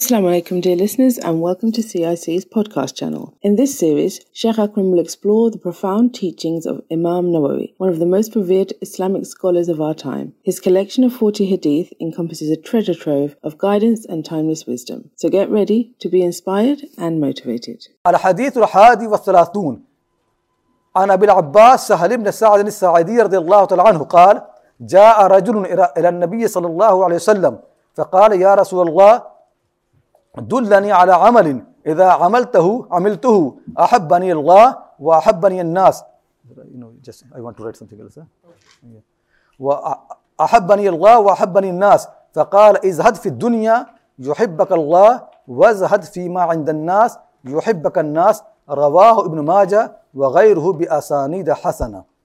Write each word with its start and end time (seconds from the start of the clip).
Assalamu 0.00 0.28
alaikum, 0.30 0.60
dear 0.62 0.76
listeners, 0.76 1.18
and 1.18 1.40
welcome 1.40 1.72
to 1.72 1.82
CIC's 1.82 2.44
podcast 2.44 2.94
channel. 2.94 3.36
In 3.42 3.56
this 3.56 3.76
series, 3.76 4.20
Sheikh 4.32 4.56
Akram 4.56 4.92
will 4.92 5.00
explore 5.00 5.50
the 5.50 5.58
profound 5.58 6.14
teachings 6.14 6.66
of 6.66 6.82
Imam 6.88 7.32
Nawawi, 7.32 7.74
one 7.78 7.90
of 7.90 7.98
the 7.98 8.06
most 8.06 8.36
revered 8.36 8.72
Islamic 8.80 9.26
scholars 9.26 9.68
of 9.68 9.80
our 9.80 9.94
time. 9.94 10.34
His 10.44 10.60
collection 10.60 11.02
of 11.02 11.12
40 11.12 11.46
hadith 11.46 11.92
encompasses 12.00 12.48
a 12.48 12.56
treasure 12.56 12.94
trove 12.94 13.34
of 13.42 13.58
guidance 13.58 14.06
and 14.06 14.24
timeless 14.24 14.66
wisdom. 14.68 15.10
So 15.16 15.28
get 15.28 15.50
ready 15.50 15.96
to 15.98 16.08
be 16.08 16.22
inspired 16.22 16.82
and 16.96 17.20
motivated. 17.20 17.88
الحديث 18.06 18.58
الحادي 18.58 19.06
والثلاثون 19.06 19.82
عن 20.96 21.10
أبي 21.10 21.24
العباس 21.24 21.88
سهل 21.88 22.16
بن 22.16 22.30
سعد 22.30 22.66
الساعدي 22.66 23.20
رضي 23.20 23.38
الله 23.38 23.64
تعالى 23.64 23.82
عنه 23.82 24.04
قال 24.04 24.42
جاء 24.80 25.26
رجل 25.26 25.66
إلى 25.66 25.92
إلى 25.98 26.08
النبي 26.08 26.48
صلى 26.48 26.66
الله 26.66 27.04
عليه 27.04 27.16
وسلم 27.16 27.58
فقال 27.94 28.42
يا 28.42 28.54
رسول 28.54 28.88
الله 28.88 29.36
دلني 30.40 30.92
على 30.92 31.12
عمل. 31.12 31.64
إذا 31.86 32.08
عملته 32.10 32.86
عملته. 32.90 33.54
أحبني 33.78 34.32
الله 34.32 34.76
وأحبني 35.00 35.60
الناس. 35.60 36.04
I 37.34 37.40
want 37.40 37.56
to 37.56 37.62
write 37.64 37.76
something. 37.76 38.22
وأحبني 39.58 40.88
الله 40.88 41.18
وأحبني 41.18 41.70
الناس. 41.70 42.08
فقال 42.34 42.86
ازهد 42.86 43.14
في 43.14 43.28
الدنيا 43.28 43.86
يحبك 44.18 44.72
الله 44.72 45.22
وازهد 45.48 46.02
فيما 46.02 46.42
عند 46.42 46.68
الناس 46.68 47.18
يحبك 47.44 47.98
الناس. 47.98 48.42
رواه 48.70 49.26
ابن 49.26 49.40
ماجه 49.40 49.92
وغيره 50.14 50.72
بأسانيد 50.72 51.52
حسنة. 51.52 52.17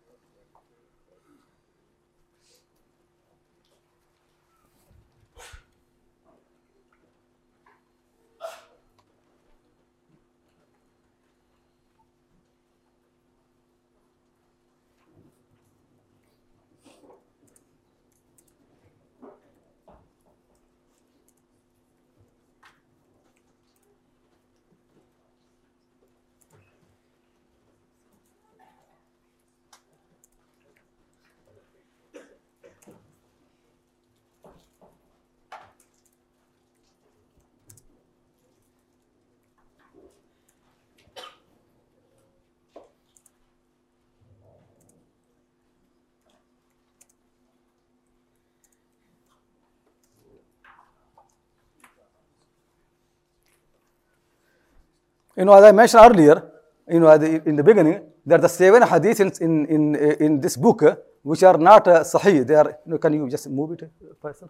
You 55.35 55.45
know, 55.45 55.53
as 55.53 55.63
I 55.63 55.71
mentioned 55.71 56.03
earlier, 56.03 56.51
you 56.87 56.99
know, 56.99 57.09
in 57.11 57.55
the 57.55 57.63
beginning, 57.63 58.01
there 58.25 58.37
are 58.37 58.41
the 58.41 58.49
seven 58.49 58.83
hadiths 58.83 59.41
in, 59.41 59.65
in, 59.65 59.95
in, 59.95 59.95
in 59.95 60.41
this 60.41 60.55
book 60.57 60.83
which 61.23 61.41
are 61.43 61.57
not 61.57 61.87
uh, 61.87 62.01
sahih. 62.01 62.45
They 62.45 62.55
are, 62.55 62.79
you 62.85 62.91
know, 62.91 62.97
can 62.97 63.13
you 63.13 63.29
just 63.29 63.49
move 63.49 63.71
it, 63.71 63.83
uh, 63.83 64.13
Faisal? 64.21 64.49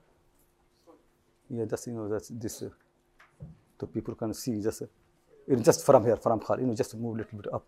Yeah, 1.50 1.66
just, 1.66 1.88
you 1.88 1.94
know, 1.94 2.10
that's 2.10 2.30
this, 2.30 2.64
uh, 2.64 2.70
so 3.80 3.88
people 3.88 4.16
can 4.16 4.34
see 4.34 4.62
just, 4.62 4.82
uh, 4.82 4.86
you 5.48 5.56
know, 5.56 5.62
just 5.62 5.86
from 5.86 6.04
here, 6.04 6.18
from 6.18 6.40
Khal, 6.40 6.60
you 6.60 6.66
know, 6.66 6.74
just 6.74 6.96
move 6.96 7.16
a 7.16 7.18
little 7.20 7.38
bit 7.38 7.54
up. 7.54 7.66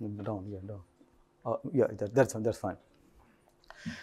Down, 0.00 0.46
yeah, 0.50 0.58
down. 0.66 0.80
Uh, 1.44 1.56
yeah, 1.74 1.86
that, 1.98 2.14
that's, 2.14 2.32
that's 2.32 2.58
fine. 2.58 2.76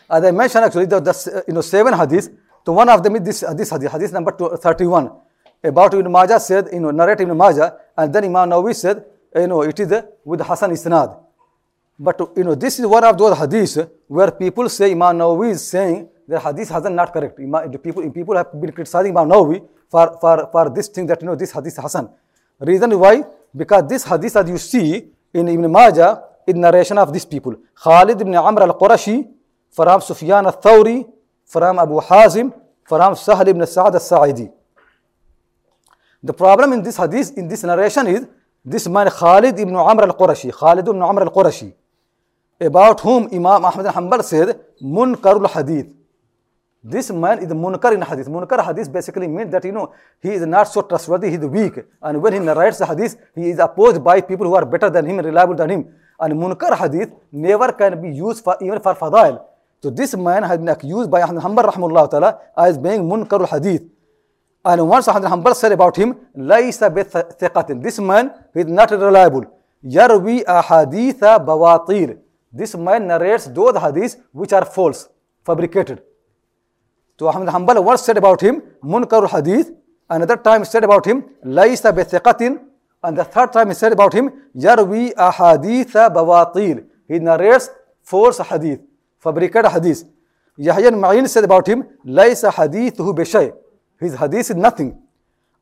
As 0.10 0.24
I 0.24 0.32
mentioned, 0.32 0.66
actually, 0.66 0.86
the, 0.86 1.00
the 1.00 1.12
uh, 1.12 1.42
you 1.48 1.54
know 1.54 1.62
seven 1.62 1.94
hadiths. 1.94 2.30
So 2.66 2.74
one 2.74 2.90
of 2.90 3.02
them 3.04 3.16
is 3.18 3.24
this 3.24 3.40
this 3.56 3.70
hadith, 3.70 3.92
hadith 3.92 4.12
number 4.14 4.32
two- 4.32 4.58
31. 4.58 5.12
About 5.64 5.94
Ibn 5.94 6.12
Majah 6.12 6.40
said, 6.40 6.70
you 6.72 6.80
know, 6.80 6.92
narrate 6.92 7.20
Ibn 7.22 7.36
Majah, 7.36 7.76
and 7.98 8.14
then 8.14 8.26
Imam 8.26 8.50
Nawawi 8.50 8.76
said, 8.76 9.04
you 9.36 9.48
know, 9.48 9.62
it 9.64 9.80
is 9.80 9.92
uh, 9.92 10.04
with 10.24 10.42
Hassan 10.42 10.72
Isnad. 10.72 11.18
But 12.00 12.20
you 12.36 12.44
know, 12.44 12.54
this 12.56 12.80
is 12.80 12.86
one 12.86 13.04
of 13.04 13.18
those 13.18 13.36
hadiths 13.38 13.90
where 14.08 14.32
people 14.32 14.70
say 14.70 14.92
Imam 14.92 15.18
Nawawi 15.18 15.52
is 15.52 15.68
saying 15.68 16.08
the 16.28 16.40
hadith 16.40 16.70
hasan 16.70 16.96
correct. 16.98 17.40
Imam, 17.40 17.72
people, 17.80 18.10
people 18.12 18.36
have 18.36 18.52
been 18.52 18.72
criticizing 18.72 19.18
Imam 19.18 19.30
Nawawi 19.30 19.68
for, 19.90 20.18
for, 20.22 20.50
for 20.52 20.70
this 20.70 20.90
thing 20.90 21.08
that 21.08 21.22
you 21.22 21.28
know 21.28 21.36
this 21.36 21.52
hadith 21.52 21.74
is 21.74 21.78
Hassan. 21.78 22.10
Reason 22.60 23.00
why? 23.00 23.24
Because 23.56 23.88
this 23.88 24.04
hadith 24.04 24.34
that 24.34 24.48
you 24.48 24.58
see 24.58 25.08
in 25.34 25.48
Ibn 25.48 25.72
Majah 25.72 26.24
is 26.46 26.56
narration 26.56 26.98
of 26.98 27.12
these 27.12 27.26
people. 27.26 27.56
Khalid 27.74 28.22
ibn 28.22 28.36
Amr 28.36 28.64
al-Qurashi, 28.64 29.28
from 29.72 30.02
Sufyan 30.02 30.46
al-Thawri, 30.46 31.08
from 31.46 31.80
Abu 31.80 32.00
Hazim, 32.02 32.54
from 32.84 33.14
Sahal 33.14 33.48
ibn 33.48 33.66
Sa'ad 33.66 33.94
al-Sa'idi. 33.94 34.52
The 36.24 36.34
problem 36.34 36.74
in 36.74 36.82
this 36.84 36.98
hadith, 36.98 37.38
in 37.38 37.48
this 37.48 37.64
narration 37.64 38.08
is 38.08 38.28
this 38.66 38.88
man 38.88 39.10
Khalid 39.10 39.60
ibn 39.60 39.76
Amr 39.76 40.04
al-Qurashi, 40.04 40.52
Khalid 40.52 40.88
ibn 40.88 41.02
Amr 41.02 41.24
al-Qurashi, 41.24 41.74
about 42.60 43.00
whom 43.02 43.28
Imam 43.28 43.64
Ahmad 43.64 43.86
al 43.86 43.94
Hanbal 43.94 44.24
said, 44.24 44.60
Munkarul 44.82 45.48
Hadith. 45.50 45.94
This 46.84 47.12
man 47.12 47.40
is 47.40 47.52
Munkar 47.52 47.94
in 47.94 48.02
Hadith. 48.02 48.28
Munkar 48.28 48.66
Hadith 48.66 48.92
basically 48.92 49.28
means 49.28 49.52
that, 49.52 49.66
you 49.66 49.74
know, 49.74 49.94
he 50.22 50.30
is 50.30 50.46
not 50.46 50.68
so 50.70 50.82
trustworthy, 50.82 51.30
he 51.30 51.36
is 51.36 51.46
weak. 51.46 51.74
And 52.02 52.22
when 52.22 52.34
he 52.34 52.40
narrates 52.40 52.78
the 52.78 52.86
Hadith, 52.86 53.18
he 53.36 53.50
is 53.50 53.60
opposed 53.60 54.04
by 54.04 54.22
people 54.22 54.48
who 54.48 54.56
are 54.56 54.66
better 54.66 54.90
than 54.90 55.06
him, 55.06 55.18
reliable 55.18 55.56
than 55.56 55.70
him. 55.70 55.94
And 56.20 56.34
Munkar 56.34 56.78
Hadith 56.78 57.12
never 57.32 57.74
can 57.74 58.02
be 58.02 58.10
used 58.10 58.44
for 58.44 58.58
even 58.62 58.80
for 58.80 58.96
Fadail. 58.96 59.44
So 59.84 59.90
this 59.90 60.16
man 60.16 60.44
has 60.44 60.58
been 60.58 60.70
accused 60.70 61.12
by 61.12 61.22
Ahmad 61.22 61.44
Hanbal 61.44 61.72
rahimahullah 61.72 62.10
ta'ala 62.10 62.40
as 62.58 62.78
being 62.78 63.02
Munkarul 63.02 63.48
Hadith. 63.48 63.84
And 64.66 64.90
once 64.90 65.08
Ahmad 65.08 65.32
Hanbal 65.32 65.56
said 65.56 65.72
about 65.72 65.96
him, 65.96 66.16
Laysa 66.36 66.94
bithiqatin. 66.94 67.82
This 67.82 68.00
man 68.00 68.32
is 68.56 68.66
not 68.66 68.92
reliable. 68.92 69.46
Yarwi 69.86 70.44
ahaditha 70.44 71.46
bawatir. 71.46 72.18
This 72.52 72.76
man 72.76 73.08
narrates 73.08 73.46
those 73.46 73.76
hadiths 73.76 74.18
which 74.32 74.52
are 74.52 74.66
false, 74.66 75.10
fabricated. 75.46 76.02
So 77.20 77.28
Ahmad 77.28 77.50
Hanbal 77.50 77.84
once 77.84 78.02
said 78.02 78.18
about 78.18 78.42
him, 78.42 78.62
Munkarul 78.84 79.30
Hadith. 79.30 79.72
Another 80.10 80.38
time 80.38 80.66
said 80.66 80.84
about 80.84 81.06
him, 81.06 81.24
Laysa 81.46 81.94
bithiqatin. 81.94 82.60
And 83.04 83.18
the 83.18 83.24
third 83.24 83.54
time 83.54 83.68
he 83.68 83.76
said 83.76 83.92
about 83.92 84.14
him, 84.14 84.32
Yarwi 84.56 85.14
ahaditha 85.14 86.14
bawatir. 86.14 86.86
He 87.08 87.20
narrates 87.20 87.70
false 88.02 88.40
hadith, 88.40 88.82
fabricated 89.20 89.72
hadith. 89.72 90.04
Yahya 90.58 90.88
al-Ma'in 90.88 91.28
said 91.28 91.44
about 91.44 91.68
him, 91.68 91.84
Laysa 92.06 92.52
hadithuhu 92.52 93.16
bishay. 93.16 93.54
His 94.00 94.16
hadith 94.16 94.50
is 94.52 94.56
nothing. 94.56 94.98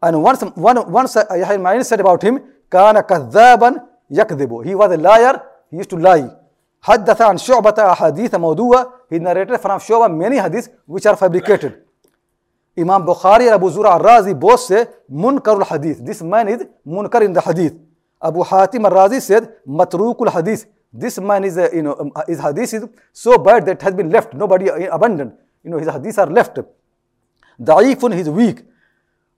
And 0.02 0.22
once, 0.22 0.42
one, 0.42 0.92
once 0.92 1.16
Yahya 1.16 1.58
al-Ma'in 1.58 1.84
said 1.84 2.00
about 2.00 2.22
him, 2.22 2.40
Kana 2.70 3.04
kadhaban 3.04 3.78
yakdhibu. 4.12 4.66
He 4.66 4.76
was 4.76 4.92
a 4.92 4.98
liar, 4.98 5.42
he 5.70 5.78
used 5.78 5.90
to 5.90 5.98
lie. 5.98 6.30
حدث 6.86 7.22
عن 7.22 7.38
شعبة 7.38 7.76
أحاديث 7.92 8.36
موضوعة 8.36 8.92
he 9.10 9.20
narrated 9.20 9.60
from 9.60 9.80
Shu'bah 9.80 10.16
many 10.16 10.38
hadiths 10.38 10.70
which 10.86 11.06
are 11.08 11.16
fabricated 11.16 11.82
Imam 12.78 13.04
Bukhari 13.06 13.46
and 13.48 13.56
Abu 13.56 13.70
Zura 13.72 13.94
al-Razi 13.94 14.40
both 14.40 14.60
say 14.60 14.86
Munkar 15.12 15.60
al-Hadith 15.60 16.06
this 16.06 16.22
man 16.22 16.48
is 16.48 16.64
Munkar 16.86 17.24
in 17.24 17.34
the 17.34 17.42
hadith 17.42 17.74
Abu 18.22 18.44
Hatim 18.44 18.86
al-Razi 18.86 19.20
said 19.20 19.52
Matruk 19.68 20.22
al-Hadith 20.28 20.68
this 21.04 21.20
man 21.20 21.44
is 21.44 21.58
a, 21.58 21.70
you 21.74 21.82
know 21.82 21.96
um, 22.00 22.12
his 22.28 22.40
hadith 22.40 22.74
is 22.74 22.86
so 23.12 23.38
bad 23.38 23.66
that 23.66 23.82
has 23.82 23.94
been 23.94 24.10
left 24.10 24.34
nobody 24.34 24.70
uh, 24.70 24.96
abandoned 24.96 25.34
you 25.64 25.70
know 25.72 25.78
his 25.78 25.88
hadiths 25.88 26.18
are 26.18 26.32
left 26.40 26.60
Da'ifun 27.70 28.14
he 28.14 28.22
is 28.22 28.30
weak 28.30 28.64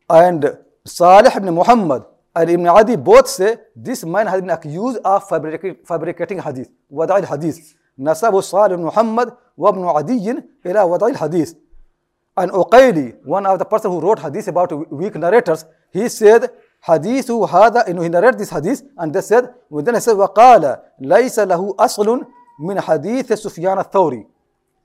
and 0.09 0.57
Salih 0.86 1.31
ibn 1.36 1.54
Muhammad 1.54 2.04
and 2.38 2.50
Ibn 2.50 2.68
Adi 2.68 2.95
both 2.95 3.27
say 3.27 3.57
this 3.75 4.06
man 4.06 4.27
has 4.27 4.42
been 4.42 4.51
accused 4.51 5.00
of 5.04 5.27
fabricating, 5.27 5.77
fabricating 5.83 6.39
hadith, 6.39 6.69
wada' 6.89 7.15
al-hadith. 7.15 7.74
Nasabu 8.00 8.44
Salih 8.44 8.75
ibn 8.75 8.86
Muhammad 8.86 9.30
wa 9.56 9.69
ibn 9.69 9.81
Adiyin 9.81 10.44
ila 10.65 10.86
wada' 10.86 11.06
al-hadith. 11.06 11.56
And 12.38 12.51
Uqayli, 12.51 13.25
one 13.25 13.48
of 13.48 13.57
the 13.57 13.65
person 13.65 13.89
who 13.89 14.00
wrote 14.00 14.19
hadith 14.19 14.48
about 14.48 14.71
weak 14.92 15.15
narrators, 15.15 15.65
he 15.92 16.07
said, 16.07 16.51
hada, 16.85 17.88
you 17.88 17.94
know, 17.94 18.01
he 18.01 18.09
narrated 18.09 18.39
this 18.39 18.50
hadith, 18.50 18.83
and 18.97 19.13
they 19.13 19.21
said, 19.21 19.50
وَقَالَ 19.71 20.81
لَيْسَ 21.01 21.45
لَهُ 21.45 21.75
أَصْلٌ 21.75 22.25
مِنْ 22.62 22.79
حَدِيثِ 22.79 23.24
سُفْيَانَ 23.24 23.91
الثَّوْرِ 23.91 24.25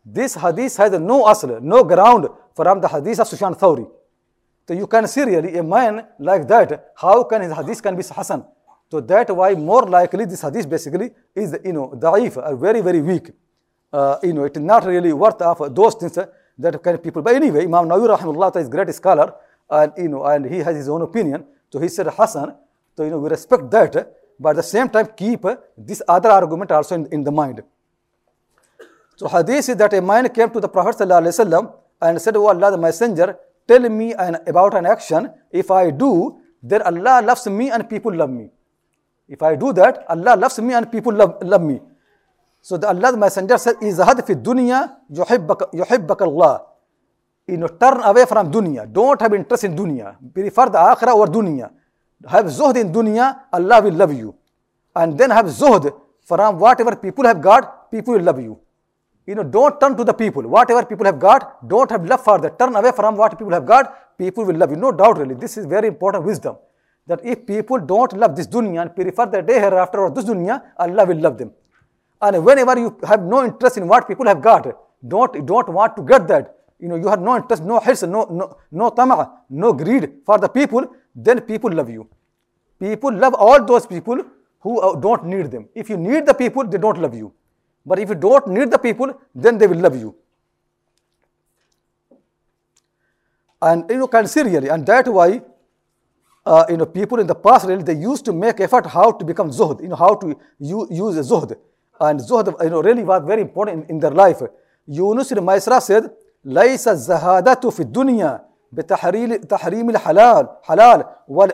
This 0.04 0.34
hadith 0.34 0.76
has 0.76 0.92
no 0.92 1.24
asl, 1.24 1.60
no 1.60 1.84
ground 1.84 2.28
from 2.54 2.80
the 2.80 2.88
hadith 2.88 3.20
of 3.20 3.28
Sufyan 3.28 3.54
Thawri. 3.54 3.88
So 4.68 4.74
you 4.74 4.86
can 4.86 5.06
see 5.06 5.22
really 5.22 5.56
a 5.58 5.62
man 5.62 6.06
like 6.18 6.46
that, 6.48 6.92
how 6.96 7.24
can 7.24 7.42
his 7.42 7.52
hadith 7.52 7.82
can 7.82 7.96
be 7.96 8.02
Hasan? 8.02 8.44
So 8.90 9.00
that 9.00 9.34
why 9.34 9.54
more 9.54 9.82
likely 9.88 10.24
this 10.26 10.42
hadith 10.42 10.68
basically 10.68 11.10
is, 11.34 11.56
you 11.64 11.72
know, 11.72 11.88
da'if, 11.96 12.36
or 12.36 12.56
very, 12.56 12.80
very 12.80 13.00
weak. 13.00 13.30
uh, 13.92 14.18
you 14.22 14.32
know, 14.32 14.44
it 14.44 14.56
is 14.56 14.62
not 14.62 14.84
really 14.86 15.12
worth 15.12 15.40
of 15.42 15.74
those 15.74 15.94
things 15.94 16.16
uh, 16.16 16.26
that 16.58 16.82
kind 16.82 16.96
of 16.96 17.02
people. 17.02 17.22
But 17.22 17.34
anyway, 17.34 17.64
Imam 17.64 17.86
Nawawi 17.88 18.16
rahimahullah 18.16 18.56
is 18.56 18.68
great 18.68 18.92
scholar, 18.94 19.34
and 19.70 19.92
you 19.96 20.08
know, 20.08 20.24
and 20.24 20.46
he 20.46 20.58
has 20.58 20.76
his 20.76 20.88
own 20.88 21.02
opinion. 21.02 21.44
So 21.72 21.80
he 21.80 21.88
said 21.88 22.06
Hassan. 22.06 22.54
So 22.96 23.04
you 23.04 23.10
know, 23.10 23.18
we 23.18 23.30
respect 23.30 23.70
that, 23.70 24.12
but 24.38 24.50
at 24.50 24.56
the 24.56 24.62
same 24.62 24.90
time 24.90 25.08
keep 25.16 25.42
this 25.78 26.02
other 26.06 26.28
argument 26.28 26.70
also 26.70 26.94
in, 26.94 27.06
in 27.06 27.24
the 27.24 27.32
mind. 27.32 27.62
So 29.16 29.26
hadith 29.28 29.70
is 29.70 29.76
that 29.76 29.94
a 29.94 30.02
man 30.02 30.28
came 30.28 30.50
to 30.50 30.60
the 30.60 30.68
Prophet 30.68 30.96
ﷺ 30.96 31.72
and 32.02 32.20
said, 32.20 32.36
Oh 32.36 32.48
Allah, 32.48 32.70
the 32.70 32.78
messenger, 32.78 33.38
tell 33.66 33.80
me 33.88 34.12
an, 34.12 34.36
about 34.46 34.74
an 34.74 34.84
action. 34.84 35.30
If 35.50 35.70
I 35.70 35.90
do, 35.90 36.40
then 36.62 36.82
Allah 36.82 37.22
loves 37.24 37.46
me 37.48 37.70
and 37.70 37.88
people 37.88 38.14
love 38.14 38.30
me. 38.30 38.50
If 39.28 39.42
I 39.42 39.56
do 39.56 39.72
that, 39.72 40.04
Allah 40.08 40.36
loves 40.36 40.58
me 40.58 40.74
and 40.74 40.90
people 40.92 41.14
love, 41.14 41.38
love 41.42 41.62
me. 41.62 41.80
So 42.60 42.76
the 42.76 42.88
Allah, 42.88 43.12
the 43.12 43.18
messenger 43.18 43.56
said, 43.58 43.76
Izahad 43.76 44.26
fi 44.26 44.34
dunya 44.34 44.94
yuhibbaka, 45.10 45.72
yuhibbaka 45.72 46.22
Allah. 46.22 46.62
You 47.46 47.56
know, 47.56 47.68
turn 47.68 48.00
away 48.02 48.24
from 48.26 48.52
dunya. 48.52 48.90
Don't 48.90 49.20
have 49.20 49.34
interest 49.34 49.64
in 49.64 49.74
dunya. 49.74 50.16
Prefer 50.32 50.66
the 50.66 50.78
akhirah 50.78 51.14
or 51.14 51.26
dunya. 51.26 51.70
Have 52.28 52.46
zuhd 52.46 52.76
in 52.76 52.92
dunya, 52.92 53.40
Allah 53.52 53.82
will 53.82 53.94
love 53.94 54.12
you. 54.14 54.34
And 54.94 55.18
then 55.18 55.30
have 55.30 55.46
zuhd 55.46 55.92
from 56.22 56.58
whatever 56.58 56.94
people 56.96 57.24
have 57.24 57.40
got, 57.40 57.90
people 57.90 58.14
will 58.14 58.22
love 58.22 58.40
you. 58.40 58.58
You 59.26 59.34
know, 59.36 59.42
don't 59.42 59.80
turn 59.80 59.96
to 59.96 60.04
the 60.04 60.14
people. 60.14 60.42
Whatever 60.42 60.84
people 60.84 61.06
have 61.06 61.18
got, 61.18 61.68
don't 61.68 61.90
have 61.90 62.04
love 62.04 62.24
for 62.24 62.38
that. 62.40 62.58
Turn 62.58 62.74
away 62.74 62.92
from 62.94 63.16
what 63.16 63.36
people 63.38 63.52
have 63.52 63.66
got, 63.66 64.18
people 64.18 64.44
will 64.44 64.56
love 64.56 64.70
you. 64.70 64.76
No 64.76 64.92
doubt, 64.92 65.18
really. 65.18 65.34
This 65.34 65.56
is 65.56 65.66
very 65.66 65.88
important 65.88 66.24
wisdom. 66.24 66.56
That 67.06 67.24
if 67.24 67.46
people 67.46 67.78
don't 67.78 68.12
love 68.12 68.36
this 68.36 68.46
dunya 68.46 68.82
and 68.82 68.94
prefer 68.94 69.26
the 69.26 69.42
day 69.42 69.58
hereafter 69.58 70.00
or 70.00 70.10
this 70.10 70.24
dunya, 70.24 70.62
Allah 70.78 71.04
will 71.06 71.18
love 71.18 71.38
them. 71.38 71.52
And 72.20 72.44
whenever 72.44 72.78
you 72.78 72.96
have 73.04 73.22
no 73.22 73.44
interest 73.44 73.76
in 73.76 73.88
what 73.88 74.06
people 74.06 74.26
have 74.26 74.40
got, 74.40 74.66
don't, 75.06 75.44
don't 75.44 75.68
want 75.68 75.96
to 75.96 76.02
get 76.02 76.28
that, 76.28 76.56
you 76.82 76.88
know, 76.88 76.96
you 76.96 77.08
have 77.08 77.20
no 77.20 77.36
interest, 77.36 77.62
no 77.62 77.78
hirs, 77.78 78.02
no, 78.02 78.24
no, 78.24 78.56
no 78.72 78.90
tama, 78.90 79.32
no 79.48 79.72
greed 79.72 80.10
for 80.26 80.38
the 80.38 80.48
people, 80.48 80.84
then 81.14 81.40
people 81.42 81.70
love 81.70 81.88
you. 81.88 82.08
People 82.80 83.12
love 83.12 83.34
all 83.34 83.64
those 83.64 83.86
people 83.86 84.18
who 84.60 84.80
uh, 84.80 84.96
don't 84.96 85.24
need 85.26 85.50
them. 85.52 85.68
If 85.74 85.88
you 85.88 85.96
need 85.96 86.26
the 86.26 86.34
people, 86.34 86.66
they 86.66 86.78
don't 86.78 87.00
love 87.00 87.14
you. 87.14 87.32
But 87.86 88.00
if 88.00 88.08
you 88.08 88.16
don't 88.16 88.48
need 88.48 88.72
the 88.72 88.78
people, 88.78 89.14
then 89.32 89.58
they 89.58 89.68
will 89.68 89.78
love 89.78 89.96
you. 89.96 90.16
And 93.60 93.84
you 93.88 93.98
know, 93.98 94.08
can 94.08 94.26
see 94.26 94.42
really, 94.42 94.68
and 94.68 94.84
that's 94.84 95.08
why 95.08 95.40
uh, 96.44 96.64
you 96.68 96.76
know 96.76 96.86
people 96.86 97.20
in 97.20 97.28
the 97.28 97.34
past 97.36 97.68
really 97.68 97.84
they 97.84 97.94
used 97.94 98.24
to 98.24 98.32
make 98.32 98.58
effort 98.58 98.86
how 98.86 99.12
to 99.12 99.24
become 99.24 99.50
zuhd, 99.50 99.80
you 99.82 99.88
know, 99.88 99.94
how 99.94 100.16
to 100.16 100.36
use, 100.58 101.30
zuhd. 101.30 101.56
And 102.00 102.18
zuhd, 102.18 102.60
you 102.64 102.70
know, 102.70 102.82
really 102.82 103.04
was 103.04 103.22
very 103.24 103.42
important 103.42 103.84
in, 103.84 103.90
in 103.90 104.00
their 104.00 104.10
life. 104.10 104.42
Yunus 104.88 105.30
ibn 105.30 105.44
Maisra 105.44 105.80
said, 105.80 106.10
ليس 106.44 106.88
الزهادة 106.88 107.70
في 107.70 107.80
الدنيا 107.80 108.44
بتحريم 108.72 109.34
تحريم 109.34 109.90
الحلال 109.90 110.48
حلال 110.62 111.04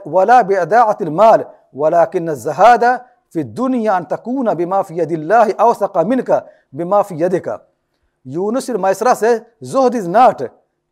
ولا 0.06 0.42
بإضاعة 0.42 0.98
المال 1.00 1.44
ولكن 1.72 2.28
الزهادة 2.28 3.06
في 3.30 3.40
الدنيا 3.40 3.98
أن 3.98 4.08
تكون 4.08 4.54
بما 4.54 4.82
في 4.82 4.96
يد 4.96 5.12
الله 5.12 5.52
أوثق 5.52 5.98
منك 5.98 6.44
بما 6.72 7.02
في 7.02 7.14
يدك 7.14 7.60
Yunus 8.26 8.68
al-Maisra 8.68 9.14
says, 9.16 9.42
Zuhd 9.62 9.94
is 9.94 10.06
not 10.06 10.42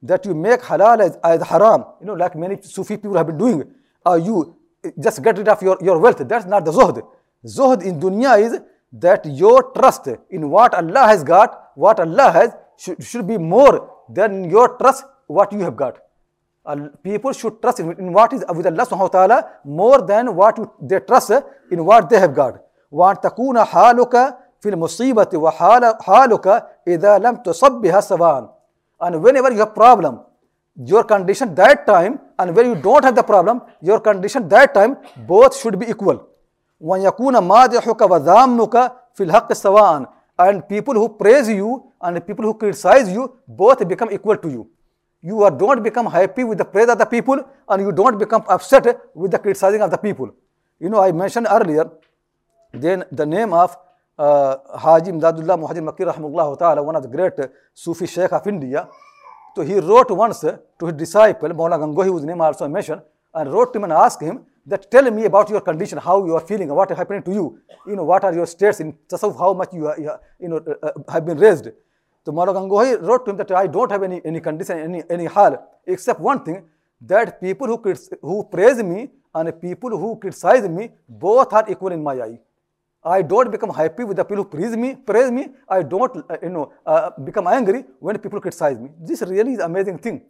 that 0.03 0.25
you 0.25 0.35
make 0.35 0.63
halal 0.63 1.01
as, 1.01 1.19
as 1.23 1.43
haram, 1.47 1.85
you 2.01 2.07
know, 2.07 2.15
like 2.15 2.35
many 2.35 2.57
Sufi 2.63 2.97
people 2.97 3.17
have 3.17 3.27
been 3.27 3.37
doing, 3.37 3.65
or 4.07 4.19
you 4.19 4.57
just 4.99 5.23
get 5.23 5.37
rid 5.37 5.49
of 5.49 5.61
your, 5.63 5.77
your 5.83 5.99
wealth. 5.99 6.27
That's 6.27 6.47
not 6.47 6.65
the 6.65 6.73
Zuhd. 6.73 7.07
Zuhd 7.45 7.83
in 7.83 8.01
dunya 8.01 8.41
is 8.41 8.61
that 8.93 9.27
your 9.27 9.71
trust 9.73 10.09
in 10.31 10.49
what 10.49 10.73
Allah 10.75 11.09
has 11.09 11.23
got, 11.23 11.73
what 11.75 12.01
Allah 12.01 12.31
has, 12.33 12.55
should, 12.78 13.04
should 13.04 13.28
be 13.28 13.38
more 13.38 13.90
than 14.10 14.50
your 14.50 14.78
trust 14.78 15.06
what 15.28 15.52
you 15.54 15.60
have 15.60 15.76
got. 15.76 15.98
Uh, 16.66 16.90
people 17.04 17.34
should 17.34 17.62
trust 17.62 17.80
in, 17.80 17.92
in 17.98 18.14
what 18.14 18.34
is 18.34 18.44
with 18.54 18.68
Allah 18.68 18.86
subhanahu 18.86 19.10
wa 19.12 19.16
ta'ala 19.18 19.50
more 19.66 20.02
than 20.02 20.36
what 20.36 20.58
you, 20.58 20.72
they 20.82 21.00
trust 21.00 21.32
in 21.72 21.84
what 21.86 22.10
they 22.10 22.20
have 22.20 22.36
got. 22.36 22.62
وأن 22.92 23.20
تكون 23.22 23.64
حالك 23.64 24.38
في 24.60 24.70
المصيبة 24.70 25.30
وحال 25.34 25.98
حالك 26.02 26.68
إذا 26.88 27.18
لم 27.18 27.36
تصب 27.36 27.72
بها 27.72 28.00
سواء. 28.02 28.50
And 29.00 29.24
whenever 29.24 29.52
you 29.52 29.60
have 29.60 29.74
problem, 29.74 30.20
your 30.76 31.04
condition 31.04 31.56
that 31.56 31.88
time 31.88 32.20
and 32.38 32.56
when 32.56 32.66
you 32.66 32.76
don't 32.76 33.04
have 33.04 33.16
the 33.16 33.24
problem, 33.24 33.62
your 33.82 34.00
condition 34.00 34.48
that 34.50 34.74
time 34.74 34.98
both 35.26 35.58
should 35.58 35.80
be 35.80 35.88
equal. 35.88 36.28
وأن 36.82 37.02
يكون 37.02 37.38
مادحك 37.38 38.02
وذامك 38.02 38.92
في 39.14 39.24
الحق 39.24 39.54
سواء. 39.54 40.08
And 40.38 40.68
people 40.68 40.94
who 40.94 41.10
praise 41.10 41.50
you 41.50 41.92
and 42.07 42.17
the 42.17 42.25
people 42.31 42.45
who 42.49 42.55
criticize 42.63 43.13
you 43.19 43.25
both 43.63 43.87
become 43.93 44.11
equal 44.19 44.43
to 44.47 44.51
you 44.57 44.65
you 45.29 45.43
are, 45.43 45.51
don't 45.51 45.83
become 45.83 46.07
happy 46.07 46.45
with 46.45 46.59
the 46.59 46.65
praise 46.65 46.89
of 46.89 46.99
the 46.99 47.07
people 47.15 47.39
and 47.69 47.83
you 47.83 47.93
don't 48.01 48.19
become 48.19 48.45
upset 48.49 48.87
with 49.15 49.31
the 49.31 49.39
criticizing 49.39 49.83
of 49.83 49.91
the 49.91 49.97
people. 49.99 50.31
You 50.79 50.89
know, 50.89 51.01
I 51.03 51.11
mentioned 51.13 51.49
earlier 51.51 51.91
then 52.73 53.05
the 53.11 53.27
name 53.27 53.53
of 53.53 53.77
uh, 54.19 54.57
Haji 54.79 55.11
Imdadullah 55.13 55.59
Muhajir 55.63 55.83
Makki 55.89 56.05
Rahimullah 56.11 56.59
Ta'ala, 56.59 56.83
one 56.83 56.97
of 56.97 57.03
the 57.03 57.09
great 57.09 57.33
Sufi 57.75 58.07
Sheikh 58.07 58.33
of 58.33 58.47
India. 58.47 58.89
So 59.55 59.63
he 59.63 59.75
wrote 59.81 60.11
once 60.11 60.41
to 60.41 60.87
his 60.87 60.93
disciple, 60.95 61.49
Maulana 61.49 61.79
Gangohi, 61.79 62.07
whose 62.07 62.25
name 62.25 62.41
I 62.41 62.47
also 62.47 62.69
mentioned, 62.69 63.03
and 63.35 63.53
wrote 63.53 63.73
to 63.73 63.79
him 63.79 63.85
and 63.85 63.95
asked 63.95 64.21
him 64.21 64.45
that 64.67 64.91
tell 64.91 65.11
me 65.11 65.25
about 65.25 65.49
your 65.49 65.61
condition, 65.61 65.99
how 65.99 66.25
you 66.27 66.35
are 66.35 66.41
feeling, 66.41 66.69
what 66.69 66.91
is 66.91 66.97
happening 66.97 67.23
to 67.23 67.33
you, 67.33 67.59
you 67.87 67.97
know, 67.97 68.05
what 68.05 68.23
are 68.25 68.35
your 68.35 68.47
states 68.47 68.81
in 68.81 68.93
Tasawwuf, 69.09 69.39
how 69.39 69.55
much 69.55 69.73
you, 69.73 69.87
are, 69.87 70.21
you 70.39 70.49
know, 70.49 70.61
uh, 70.83 70.91
have 71.11 71.25
been 71.25 71.39
raised. 71.39 71.69
Maulana 72.33 72.55
Gangohi 72.55 73.01
wrote 73.01 73.25
to 73.25 73.31
him 73.31 73.37
that 73.37 73.51
I 73.53 73.67
don't 73.67 73.91
have 73.91 74.03
any, 74.03 74.21
any 74.25 74.41
condition, 74.41 74.79
any, 74.79 75.03
any 75.09 75.27
hal, 75.27 75.65
except 75.87 76.21
one 76.21 76.45
thing, 76.45 76.65
that 77.01 77.41
people 77.41 77.67
who, 77.67 77.95
who 78.23 78.45
praise 78.45 78.83
me 78.83 79.11
and 79.35 79.61
people 79.61 79.91
who 79.91 80.17
criticize 80.17 80.69
me, 80.69 80.91
both 81.09 81.53
are 81.53 81.65
equal 81.71 81.93
in 81.93 82.03
my 82.03 82.15
eye. 82.15 82.39
I 83.05 83.23
don't 83.23 83.51
become 83.53 83.71
happy 83.71 84.03
with 84.03 84.17
the 84.17 84.25
people 84.25 84.43
who 84.43 84.51
praise 84.51 84.77
me, 84.77 84.97
praise 84.97 85.31
me. 85.31 85.49
I 85.69 85.83
don't, 85.83 86.17
uh, 86.29 86.37
you 86.43 86.49
know, 86.51 86.73
uh, 86.85 87.11
become 87.23 87.47
angry 87.47 87.85
when 88.01 88.19
people 88.19 88.41
criticize 88.41 88.79
me. 88.79 88.91
This 89.01 89.23
really 89.23 89.53
is 89.53 89.61
amazing 89.61 89.99
thing. 89.99 90.23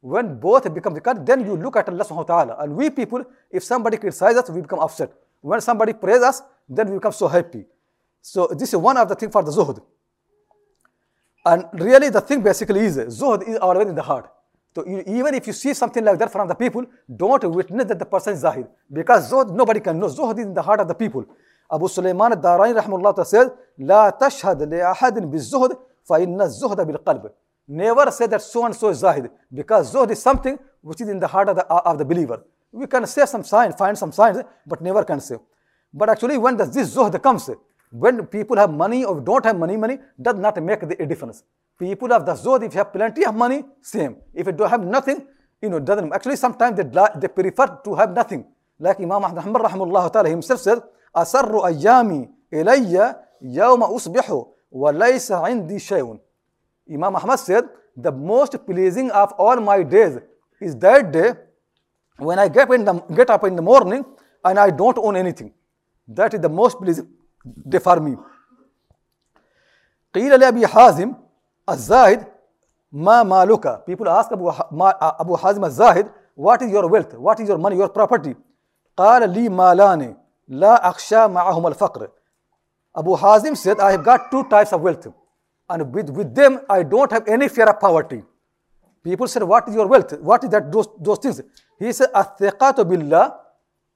When 0.00 0.38
both 0.38 0.72
become 0.72 0.94
because 0.94 1.18
then 1.24 1.44
you 1.44 1.56
look 1.56 1.76
at 1.76 1.88
Allah 1.88 2.04
subhanahu 2.04 2.28
wa 2.28 2.34
ta'ala. 2.34 2.56
And 2.60 2.76
we 2.76 2.90
people, 2.90 3.24
if 3.50 3.64
somebody 3.64 3.96
criticizes 3.96 4.42
us, 4.42 4.50
we 4.50 4.60
become 4.60 4.78
upset. 4.78 5.12
When 5.40 5.60
somebody 5.60 5.92
praises 5.92 6.22
us, 6.22 6.42
then 6.68 6.88
we 6.90 6.94
become 6.98 7.12
so 7.12 7.26
happy. 7.26 7.64
So 8.22 8.46
this 8.46 8.68
is 8.68 8.76
one 8.76 8.96
of 8.96 9.08
the 9.08 9.16
things 9.16 9.32
for 9.32 9.42
the 9.42 9.50
zuhd. 9.50 9.82
And 11.44 11.64
really 11.72 12.10
the 12.10 12.20
thing 12.20 12.42
basically 12.42 12.80
is 12.80 12.98
zuhd 12.98 13.48
is 13.48 13.56
always 13.56 13.88
in 13.88 13.94
the 13.94 14.02
heart. 14.02 14.30
So 14.74 14.84
even 14.86 15.34
if 15.34 15.46
you 15.46 15.52
see 15.52 15.74
something 15.74 16.04
like 16.04 16.18
that 16.18 16.30
from 16.30 16.46
the 16.46 16.54
people, 16.54 16.84
don't 17.16 17.42
witness 17.50 17.86
that 17.86 17.98
the 17.98 18.04
person 18.04 18.34
is 18.34 18.40
zahid, 18.40 18.68
Because 18.92 19.30
zuhd, 19.30 19.52
nobody 19.52 19.80
can 19.80 19.98
know. 19.98 20.06
Zuhd 20.06 20.38
is 20.38 20.44
in 20.44 20.54
the 20.54 20.62
heart 20.62 20.80
of 20.80 20.88
the 20.88 20.94
people. 20.94 21.24
Abu 21.72 21.88
Sulaiman 21.88 22.32
al-Darani 22.32 22.80
rahimahullah 22.80 23.26
said, 23.26 23.50
لا 23.80 24.10
تشهد 24.10 24.62
لأحد 24.62 25.30
بالزهد 25.30 25.78
فإن 26.08 26.40
الزهد 26.40 26.86
بالقلب. 26.86 27.30
Never 27.68 28.10
say 28.10 28.26
that 28.26 28.42
so 28.42 28.66
and 28.66 28.74
so 28.74 28.88
is 28.90 28.98
zahid. 28.98 29.30
Because 29.52 29.92
zuhd 29.92 30.10
is 30.10 30.22
something 30.22 30.58
which 30.82 31.00
is 31.00 31.08
in 31.08 31.18
the 31.18 31.26
heart 31.26 31.48
of 31.48 31.56
the, 31.56 31.66
of 31.66 31.98
the 31.98 32.04
believer. 32.04 32.44
We 32.70 32.86
can 32.86 33.06
say 33.06 33.26
some 33.26 33.42
sign, 33.42 33.72
find 33.72 33.98
some 33.98 34.12
signs, 34.12 34.38
but 34.66 34.80
never 34.80 35.04
can 35.04 35.20
say. 35.20 35.36
But 35.92 36.10
actually 36.10 36.38
when 36.38 36.56
the, 36.56 36.66
this 36.66 36.94
zuhd 36.94 37.20
comes, 37.22 37.50
when 37.91 38.25
people 38.27 38.57
have 38.57 38.71
money 38.71 39.05
or 39.05 39.21
don't 39.21 39.45
have 39.45 39.57
money, 39.57 39.77
money 39.77 39.99
does 40.21 40.35
not 40.35 40.61
make 40.61 40.83
a 40.83 41.05
difference. 41.05 41.43
People 41.77 42.09
have 42.09 42.25
the 42.25 42.33
zuhd, 42.33 42.63
if 42.63 42.73
you 42.73 42.79
have 42.79 42.91
plenty 42.91 43.25
of 43.25 43.35
money, 43.35 43.63
same. 43.81 44.17
If 44.33 44.47
you 44.47 44.53
don't 44.53 44.69
have 44.69 44.83
nothing, 44.83 45.27
you 45.61 45.69
know, 45.69 45.79
doesn't. 45.79 46.13
Actually, 46.13 46.35
sometimes 46.37 46.77
they, 46.77 46.83
they 47.19 47.27
prefer 47.27 47.79
to 47.83 47.95
have 47.95 48.11
nothing. 48.11 48.45
Like 48.79 48.99
Imam 48.99 49.23
Ahmad 49.23 49.61
rahimahullah 49.61 50.11
ta'ala 50.11 50.29
himself 50.29 50.59
said, 50.59 50.79
أسر 51.15 51.65
أيامي 51.67 52.29
إلي 52.53 53.15
يوم 53.41 53.83
أصبح 53.83 54.45
وليس 54.71 55.31
عندي 55.31 55.79
شيء. 55.79 56.19
Imam 56.89 57.15
Ahmad 57.15 57.39
said, 57.39 57.63
the 57.95 58.11
most 58.11 58.65
pleasing 58.65 59.09
of 59.11 59.31
all 59.37 59.55
my 59.61 59.81
days 59.83 60.19
is 60.59 60.75
that 60.75 61.11
day 61.11 61.33
when 62.17 62.37
I 62.39 62.49
get, 62.49 62.69
in 62.71 62.83
the, 62.83 62.93
get 63.15 63.29
up 63.29 63.45
in 63.45 63.55
the 63.55 63.61
morning 63.61 64.03
and 64.43 64.59
I 64.59 64.69
don't 64.69 64.97
own 64.97 65.15
anything. 65.15 65.53
That 66.07 66.33
is 66.33 66.41
the 66.41 66.49
most 66.49 66.77
pleasing 66.77 67.07
me. 67.44 68.16
قيل 70.14 70.40
لأبي 70.40 70.66
حازم 70.66 71.14
الزاهد 71.68 72.26
ما 72.92 73.22
مالك 73.22 73.84
People 73.86 74.08
ask 74.08 74.32
Abu, 74.32 74.48
Abu 74.50 75.36
Hazim 75.36 75.64
al-Zahid, 75.64 76.06
what 76.34 76.60
is 76.62 76.70
your 76.70 76.88
wealth? 76.88 77.14
What 77.14 77.38
is 77.40 77.48
your 77.48 77.58
money, 77.58 77.76
your 77.76 77.88
property? 77.88 78.34
قال 78.96 79.30
لي 79.30 79.48
مالان 79.48 80.16
لا 80.48 80.88
أخشى 80.90 81.28
معهم 81.28 81.66
الفقر. 81.66 82.10
Abu 82.96 83.16
Hazim 83.16 83.56
said, 83.56 83.78
I 83.78 83.92
have 83.92 84.04
got 84.04 84.30
two 84.30 84.44
types 84.44 84.72
of 84.72 84.80
wealth. 84.80 85.06
And 85.68 85.94
with, 85.94 86.10
with 86.10 86.34
them, 86.34 86.60
I 86.68 86.82
don't 86.82 87.10
have 87.12 87.28
any 87.28 87.48
fear 87.48 87.66
of 87.66 87.78
poverty. 87.78 88.24
People 89.04 89.28
said, 89.28 89.44
what 89.44 89.68
is 89.68 89.74
your 89.76 89.86
wealth? 89.86 90.12
What 90.20 90.42
is 90.42 90.50
that, 90.50 90.72
those, 90.72 90.88
those 91.00 91.18
things? 91.18 91.40
He 91.78 91.92
said, 91.92 92.08
الثقات 92.12 92.80
بالله, 92.80 93.32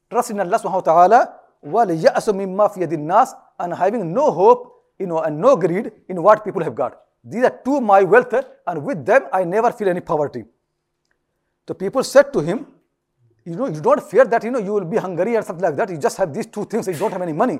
trust 0.08 0.30
in 0.30 0.40
Allah 0.40 0.58
subhanahu 0.58 0.86
wa 0.86 1.26
وَلِيَأْسُ 1.63 2.29
مِمَّا 2.29 2.67
فِي 2.67 2.81
يَدِ 2.88 2.93
النَّاسِ 2.93 3.33
and 3.59 3.74
having 3.74 4.13
no 4.13 4.31
hope 4.31 4.79
you 5.00 5.07
know, 5.07 5.19
and 5.19 5.39
no 5.39 5.55
greed 5.55 5.91
in 6.09 6.21
what 6.21 6.43
people 6.43 6.63
have 6.63 6.75
got. 6.75 7.01
These 7.24 7.43
are 7.43 7.59
two 7.63 7.81
my 7.81 8.03
wealth, 8.03 8.33
and 8.67 8.83
with 8.83 9.05
them 9.05 9.24
I 9.33 9.43
never 9.43 9.71
feel 9.71 9.89
any 9.89 10.01
poverty. 10.01 10.45
So 11.67 11.74
people 11.74 12.03
said 12.03 12.33
to 12.33 12.39
him, 12.41 12.67
you 13.45 13.55
know, 13.55 13.67
you 13.67 13.81
don't 13.81 14.03
fear 14.03 14.25
that, 14.25 14.43
you 14.43 14.51
know, 14.51 14.59
you 14.59 14.74
will 14.74 14.86
be 14.86 14.98
hungry 14.98 15.36
or 15.38 15.41
something 15.41 15.63
like 15.63 15.75
that. 15.77 15.89
You 15.89 15.98
just 15.98 16.17
have 16.17 16.33
these 16.33 16.48
two 16.48 16.65
things, 16.65 16.88
you 16.88 16.93
don't 16.93 17.12
have 17.12 17.21
any 17.21 17.33
money. 17.33 17.59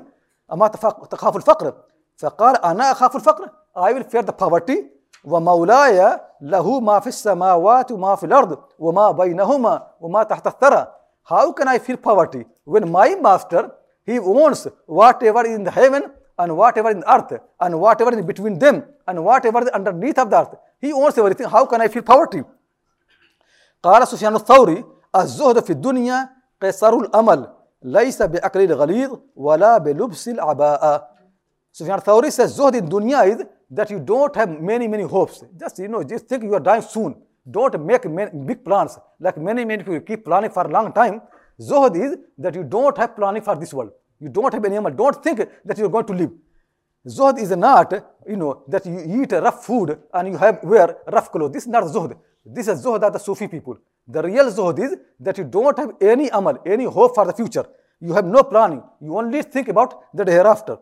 أما 0.52 0.66
تخاف 1.10 1.36
الفقر 1.36 1.74
فقال 2.18 2.64
أنا 2.64 2.92
أخاف 2.92 3.16
الفقر 3.16 3.50
I 3.76 3.92
will 3.92 4.02
fear 4.02 4.22
the 4.22 4.32
poverty 4.32 4.84
ومولاي 5.24 6.20
له 6.40 6.80
ما 6.80 7.00
في 7.00 7.06
السماوات 7.06 7.92
وما 7.92 8.16
في 8.16 8.26
الأرض 8.26 8.58
وما 8.78 9.10
بينهما 9.10 9.86
وما 10.00 10.22
تحت 10.22 10.46
الثرى 10.46 10.86
How 11.24 11.52
can 11.52 11.68
I 11.68 11.78
feel 11.78 11.96
poverty 11.96 12.44
when 12.64 12.90
my 12.90 13.14
master, 13.14 13.70
he 14.04 14.18
owns 14.18 14.66
whatever 14.86 15.46
is 15.46 15.54
in 15.56 15.64
the 15.64 15.70
heaven 15.70 16.02
and 16.38 16.56
whatever 16.56 16.90
in 16.90 17.00
the 17.00 17.14
earth 17.14 17.40
and 17.60 17.80
whatever 17.80 18.18
is 18.18 18.24
between 18.24 18.58
them 18.58 18.84
and 19.06 19.24
whatever 19.24 19.62
is 19.62 19.68
underneath 19.68 20.18
of 20.18 20.30
the 20.30 20.40
earth. 20.40 20.54
He 20.80 20.92
owns 20.92 21.16
everything. 21.18 21.48
How 21.48 21.66
can 21.66 21.80
I 21.80 21.88
feel 21.88 22.02
poverty? 22.02 22.42
قال 23.82 24.08
سفيان 24.08 24.34
الثوري 24.36 24.84
الزهد 25.16 25.60
في 25.64 25.70
الدنيا 25.70 26.28
قصر 26.62 26.94
الأمل 26.94 27.48
ليس 27.82 28.22
بأكل 28.22 28.60
الغليظ 28.60 29.18
ولا 29.36 29.78
بلبس 29.78 30.28
العباءة 30.28 31.10
Sufyan 31.72 32.00
Thawri 32.00 32.32
says 32.32 32.58
Zuhd 32.58 32.74
in 32.74 32.88
dunya 32.88 33.28
is 33.28 33.46
that 33.70 33.90
you 33.90 34.00
don't 34.00 34.34
have 34.34 34.60
many, 34.60 34.88
many 34.88 35.04
hopes. 35.04 35.44
Just, 35.58 35.78
you 35.78 35.86
know, 35.88 36.02
just 36.02 36.26
think 36.26 36.42
you 36.42 36.52
are 36.54 36.60
dying 36.60 36.82
soon. 36.82 37.14
Don't 37.48 37.80
make 37.86 38.04
many, 38.10 38.30
big 38.44 38.64
plans. 38.64 38.98
Like 39.20 39.38
many, 39.38 39.64
many 39.64 39.84
people 39.84 40.00
keep 40.00 40.24
planning 40.24 40.50
for 40.50 40.66
a 40.66 40.68
long 40.68 40.92
time. 40.92 41.22
Zuhd 41.59 41.95
is 41.95 42.17
that 42.37 42.55
you 42.55 42.63
don't 42.63 42.97
have 42.97 43.15
planning 43.15 43.41
for 43.41 43.55
this 43.55 43.73
world. 43.73 43.91
You 44.19 44.29
don't 44.29 44.53
have 44.53 44.63
any 44.65 44.75
amal. 44.75 44.91
Don't 44.91 45.23
think 45.23 45.47
that 45.63 45.77
you 45.77 45.85
are 45.85 45.89
going 45.89 46.05
to 46.05 46.13
live. 46.13 46.31
Zuhd 47.07 47.39
is 47.39 47.51
not, 47.51 47.93
you 48.27 48.35
know, 48.35 48.63
that 48.67 48.85
you 48.85 49.21
eat 49.21 49.31
rough 49.31 49.65
food 49.65 49.97
and 50.13 50.27
you 50.27 50.37
have 50.37 50.59
wear 50.63 50.97
rough 51.07 51.31
clothes. 51.31 51.51
This 51.51 51.63
is 51.63 51.69
not 51.69 51.83
Zuhd. 51.83 52.17
This 52.45 52.67
is 52.67 52.83
Zuhd 52.83 53.03
of 53.03 53.13
the 53.13 53.19
Sufi 53.19 53.47
people. 53.47 53.77
The 54.07 54.21
real 54.21 54.51
Zuhd 54.51 54.79
is 54.79 54.95
that 55.19 55.37
you 55.37 55.43
don't 55.43 55.77
have 55.77 55.91
any 56.01 56.29
amal, 56.29 56.57
any 56.65 56.85
hope 56.85 57.15
for 57.15 57.25
the 57.25 57.33
future. 57.33 57.65
You 57.99 58.13
have 58.13 58.25
no 58.25 58.43
planning. 58.43 58.83
You 59.01 59.17
only 59.17 59.41
think 59.43 59.67
about 59.67 60.13
the 60.13 60.25
hereafter. 60.25 60.77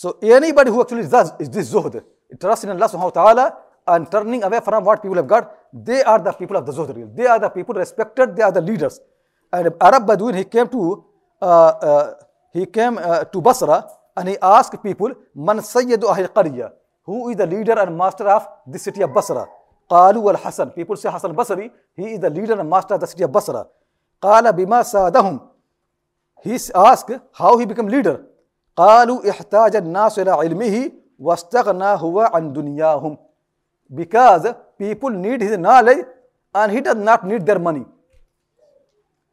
So 0.00 0.16
anybody 0.22 0.70
who 0.70 0.80
actually 0.80 1.06
does 1.06 1.30
is 1.38 1.50
this 1.50 1.70
zuhd, 1.74 2.02
trust 2.40 2.64
in 2.64 2.70
Allah 2.70 2.88
subhanahu 2.88 3.14
wa 3.14 3.16
ta'ala 3.20 3.56
and 3.86 4.10
turning 4.10 4.42
away 4.42 4.60
from 4.64 4.82
what 4.82 5.02
people 5.02 5.16
have 5.16 5.26
got, 5.26 5.52
they 5.74 6.02
are 6.02 6.18
the 6.18 6.32
people 6.32 6.56
of 6.56 6.64
the 6.64 6.72
zuhd. 6.72 7.14
They 7.14 7.26
are 7.26 7.38
the 7.38 7.50
people 7.50 7.74
respected, 7.74 8.34
they 8.34 8.42
are 8.42 8.50
the 8.50 8.62
leaders. 8.62 8.98
And 9.52 9.68
Arab 9.78 10.06
Bedouin, 10.06 10.36
he 10.36 10.44
came 10.44 10.68
to 10.68 11.04
uh, 11.42 11.44
uh, 11.44 12.14
he 12.50 12.64
came 12.64 12.96
uh, 12.96 13.24
to 13.24 13.42
Basra 13.42 13.84
and 14.16 14.30
he 14.30 14.38
asked 14.40 14.82
people, 14.82 15.12
Man 15.34 15.58
Sayyidu 15.58 16.04
Ahil 16.14 16.28
Qariya, 16.28 16.72
who 17.02 17.28
is 17.28 17.36
the 17.36 17.46
leader 17.46 17.78
and 17.78 17.94
master 17.94 18.26
of 18.26 18.48
the 18.66 18.78
city 18.78 19.02
of 19.02 19.12
Basra? 19.12 19.46
Al 19.90 20.36
Hasan. 20.36 20.70
People 20.70 20.96
say 20.96 21.10
Hasan 21.10 21.34
Basri, 21.34 21.70
he 21.94 22.14
is 22.14 22.20
the 22.20 22.30
leader 22.30 22.58
and 22.58 22.70
master 22.70 22.94
of 22.94 23.00
the 23.00 23.06
city 23.06 23.24
of 23.24 23.32
Basra. 23.32 23.66
Qala 24.22 24.56
bima 24.56 24.80
sadahum. 24.80 25.42
He 26.42 26.56
asked 26.74 27.10
how 27.34 27.58
he 27.58 27.66
became 27.66 27.88
leader. 27.88 28.24
قالوا 28.76 29.30
احتاج 29.30 29.76
الناس 29.76 30.18
إلى 30.18 30.30
علمه 30.30 30.92
واستغنى 31.18 31.84
هو 31.84 32.20
عن 32.20 32.52
دنياهم 32.52 33.18
because 33.94 34.46
people 34.78 35.10
need 35.10 35.40
his 35.40 35.58
knowledge 35.58 36.04
and 36.54 36.72
he 36.72 36.80
does 36.80 36.96
not 36.96 37.26
need 37.26 37.44
their 37.44 37.58
money. 37.58 37.84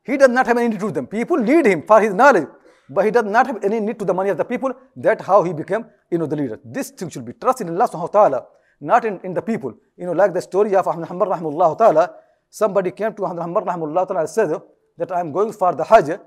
He 0.03 0.17
does 0.17 0.29
not 0.29 0.48
have 0.48 0.58
any 0.58 0.70
need 0.70 0.79
to 0.79 0.91
them. 0.91 1.06
People 1.08 1.38
need 1.38 1.65
him 1.65 1.84
for 1.86 2.00
his 2.01 2.13
knowledge, 2.13 2.48
but 2.89 3.06
he 3.06 3.12
does 3.12 3.25
not 3.25 3.46
have 3.48 3.63
any 3.63 3.79
need 3.79 4.00
to 4.00 4.06
the 4.06 4.13
money 4.13 4.29
of 4.29 4.38
the 4.38 4.46
people. 4.46 4.72
That's 4.96 5.25
how 5.25 5.44
he 5.44 5.53
became, 5.53 5.86
you 6.10 6.17
know, 6.17 6.25
the 6.25 6.36
leader. 6.36 6.60
This 6.63 6.89
thing 6.91 7.10
should 7.10 7.25
be 7.25 7.34
trust 7.34 7.62
in 7.62 7.70
Allah 7.70 7.88
subhanahu 7.89 8.13
wa 8.13 8.20
ta'ala, 8.20 8.46
not 8.79 9.06
in, 9.06 9.20
in 9.24 9.34
the 9.34 9.41
people. 9.41 9.74
You 9.98 10.06
know, 10.06 10.13
like 10.13 10.34
the 10.34 10.41
story 10.41 10.75
of 10.75 10.88
Ahmad 10.88 11.10
Hanbal 11.10 11.27
rahimahullah 11.27 11.77
ta'ala, 11.77 12.12
somebody 12.50 12.91
came 12.91 13.13
to 13.15 13.25
Ahmad 13.25 13.46
Hanbal 13.46 13.65
rahimahullah 13.65 14.08
ta'ala 14.08 14.22
and 14.22 14.29
said 14.29 14.62
that 14.98 15.12
I 15.12 15.20
am 15.20 15.32
going 15.32 15.51
for 15.51 15.75
the 15.75 15.84
Hajj 15.84 16.17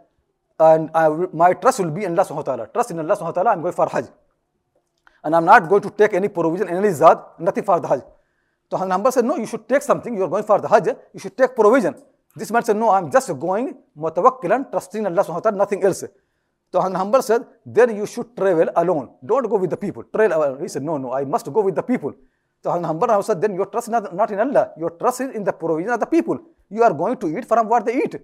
and 0.60 0.90
I, 0.94 1.08
my 1.32 1.54
trust 1.54 1.80
will 1.80 1.90
be 1.90 2.04
in 2.04 2.12
Allah 2.12 2.28
subhanahu 2.28 2.44
wa 2.46 2.50
ta'ala. 2.54 2.66
Trust 2.68 2.90
in 2.92 2.98
Allah 3.00 3.16
subhanahu 3.16 3.34
wa 3.34 3.38
ta'ala, 3.42 3.50
I'm 3.50 3.62
going 3.62 3.72
for 3.72 3.88
Hajj. 3.88 4.06
And 5.24 5.34
I'm 5.34 5.44
not 5.44 5.68
going 5.68 5.82
to 5.82 5.90
take 5.90 6.14
any 6.14 6.28
provision, 6.28 6.68
any 6.68 6.92
zad, 6.92 7.18
nothing 7.38 7.64
for 7.64 7.80
the 7.80 7.88
Hajj. 7.88 8.02
So 8.70 8.76
Hanbal 8.76 9.12
said, 9.12 9.24
no, 9.24 9.36
you 9.36 9.46
should 9.46 9.68
take 9.68 9.82
something, 9.82 10.14
you're 10.14 10.28
going 10.28 10.44
for 10.44 10.60
the 10.60 10.68
Hajj, 10.68 10.88
you 11.14 11.20
should 11.20 11.36
take 11.36 11.56
provision. 11.56 11.94
This 12.36 12.50
man 12.50 12.62
said, 12.62 12.76
no, 12.76 12.90
I'm 12.90 13.10
just 13.10 13.28
going 13.38 13.76
mutawakkilan, 13.98 14.70
trusting 14.70 15.00
in 15.00 15.06
Allah 15.06 15.24
subhanahu 15.24 15.34
wa 15.34 15.40
ta'ala, 15.40 15.56
nothing 15.56 15.82
else. 15.82 16.04
So 16.72 16.78
Hanbal 16.80 17.22
said, 17.22 17.42
then 17.66 17.96
you 17.96 18.06
should 18.06 18.36
travel 18.36 18.70
alone. 18.76 19.10
Don't 19.26 19.48
go 19.48 19.56
with 19.56 19.70
the 19.70 19.76
people. 19.76 20.04
Travel 20.04 20.38
alone. 20.38 20.60
He 20.62 20.68
said, 20.68 20.82
no, 20.82 20.98
no, 20.98 21.12
I 21.12 21.24
must 21.24 21.52
go 21.52 21.62
with 21.62 21.74
the 21.74 21.82
people. 21.82 22.14
So 22.62 22.70
Hanbal 22.70 23.24
said, 23.24 23.40
then 23.40 23.54
your 23.54 23.66
trust 23.66 23.88
is 23.88 23.92
not, 23.92 24.14
not 24.14 24.30
in 24.30 24.38
Allah. 24.38 24.70
Your 24.78 24.90
trust 24.90 25.22
is 25.22 25.34
in 25.34 25.42
the 25.42 25.52
provision 25.52 25.90
of 25.90 25.98
the 25.98 26.06
people. 26.06 26.38
You 26.68 26.84
are 26.84 26.94
going 26.94 27.16
to 27.16 27.36
eat 27.36 27.48
from 27.48 27.68
what 27.68 27.84
they 27.84 27.96
eat. 27.96 28.14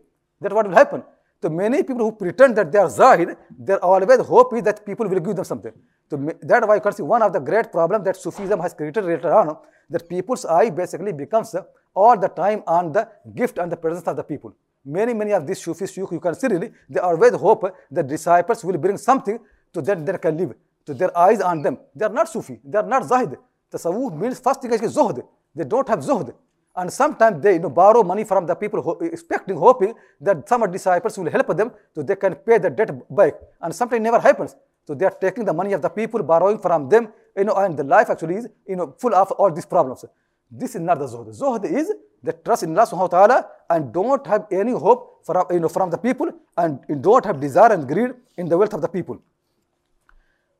That's 0.40 0.54
what 0.54 0.68
will 0.68 0.76
happen. 0.76 1.02
So 1.46 1.50
many 1.50 1.84
people 1.84 2.04
who 2.04 2.10
pretend 2.10 2.56
that 2.56 2.72
they 2.72 2.78
are 2.78 2.90
Zahid, 2.90 3.36
their 3.56 3.78
always 3.84 4.18
hope 4.26 4.52
is 4.54 4.64
that 4.64 4.84
people 4.84 5.06
will 5.08 5.20
give 5.20 5.36
them 5.36 5.44
something. 5.44 5.72
So 6.10 6.16
that's 6.42 6.66
why 6.66 6.74
you 6.74 6.80
can 6.80 6.92
see 6.92 7.04
one 7.04 7.22
of 7.22 7.32
the 7.32 7.38
great 7.38 7.70
problems 7.70 8.04
that 8.04 8.16
Sufism 8.16 8.58
has 8.58 8.74
created 8.74 9.04
later 9.04 9.32
on, 9.32 9.56
that 9.88 10.08
people's 10.08 10.44
eye 10.44 10.70
basically 10.70 11.12
becomes 11.12 11.54
all 11.94 12.18
the 12.18 12.26
time 12.26 12.64
on 12.66 12.90
the 12.90 13.08
gift 13.32 13.58
and 13.58 13.70
the 13.70 13.76
presence 13.76 14.08
of 14.08 14.16
the 14.16 14.24
people. 14.24 14.56
Many, 14.84 15.14
many 15.14 15.30
of 15.34 15.46
these 15.46 15.62
Sufis, 15.62 15.96
you, 15.96 16.08
you 16.10 16.18
can 16.18 16.34
see 16.34 16.48
really, 16.48 16.72
they 16.90 16.98
always 16.98 17.34
hope 17.34 17.72
that 17.92 18.08
disciples 18.08 18.64
will 18.64 18.78
bring 18.78 18.96
something 18.96 19.38
to 19.72 19.80
that 19.82 20.04
they 20.04 20.18
can 20.18 20.36
live. 20.36 20.52
So 20.84 20.94
their 20.94 21.16
eyes 21.16 21.40
on 21.40 21.62
them. 21.62 21.78
They 21.94 22.06
are 22.06 22.12
not 22.12 22.28
Sufi, 22.28 22.58
they 22.64 22.78
are 22.78 22.88
not 22.94 23.04
Zahid. 23.04 23.38
Tasawwuf 23.72 24.18
means 24.18 24.40
first 24.40 24.62
thing 24.62 24.72
is 24.72 24.96
Zuhd. 24.96 25.24
They 25.54 25.64
don't 25.64 25.88
have 25.88 26.00
Zuhd. 26.00 26.34
And 26.76 26.92
sometimes 26.92 27.42
they 27.42 27.54
you 27.54 27.60
know, 27.60 27.70
borrow 27.70 28.02
money 28.02 28.24
from 28.24 28.46
the 28.46 28.54
people 28.54 28.98
expecting, 29.00 29.56
hoping 29.56 29.94
that 30.20 30.48
some 30.48 30.70
disciples 30.70 31.16
will 31.18 31.30
help 31.30 31.56
them 31.56 31.72
so 31.94 32.02
they 32.02 32.16
can 32.16 32.34
pay 32.34 32.58
the 32.58 32.70
debt 32.70 32.90
back. 33.14 33.34
And 33.62 33.74
sometimes 33.74 34.02
never 34.02 34.20
happens. 34.20 34.54
So 34.86 34.94
they 34.94 35.06
are 35.06 35.16
taking 35.20 35.44
the 35.44 35.54
money 35.54 35.72
of 35.72 35.82
the 35.82 35.88
people, 35.88 36.22
borrowing 36.22 36.58
from 36.58 36.88
them, 36.88 37.08
you 37.36 37.44
know, 37.44 37.54
and 37.54 37.76
the 37.76 37.82
life 37.82 38.10
actually 38.10 38.36
is 38.36 38.48
you 38.68 38.76
know, 38.76 38.94
full 38.98 39.14
of 39.14 39.32
all 39.32 39.50
these 39.50 39.66
problems. 39.66 40.04
This 40.50 40.74
is 40.74 40.80
not 40.80 40.98
the 40.98 41.06
zuhd. 41.06 41.28
Zuhd 41.36 41.64
is 41.64 41.92
the 42.22 42.32
trust 42.32 42.62
in 42.62 42.70
Allah 42.76 42.86
subhanahu 42.86 43.10
wa 43.12 43.26
ta'ala 43.26 43.48
and 43.70 43.92
don't 43.92 44.24
have 44.26 44.46
any 44.52 44.72
hope 44.72 45.24
from, 45.24 45.44
you 45.50 45.60
know, 45.60 45.68
from 45.68 45.90
the 45.90 45.98
people 45.98 46.30
and 46.56 46.78
don't 47.02 47.24
have 47.24 47.40
desire 47.40 47.72
and 47.72 47.88
greed 47.88 48.12
in 48.36 48.48
the 48.48 48.56
wealth 48.56 48.74
of 48.74 48.82
the 48.82 48.88
people. 48.88 49.18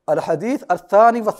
Al-Hadith 0.08 0.64
al-Thani 0.70 1.20
wa 1.20 1.32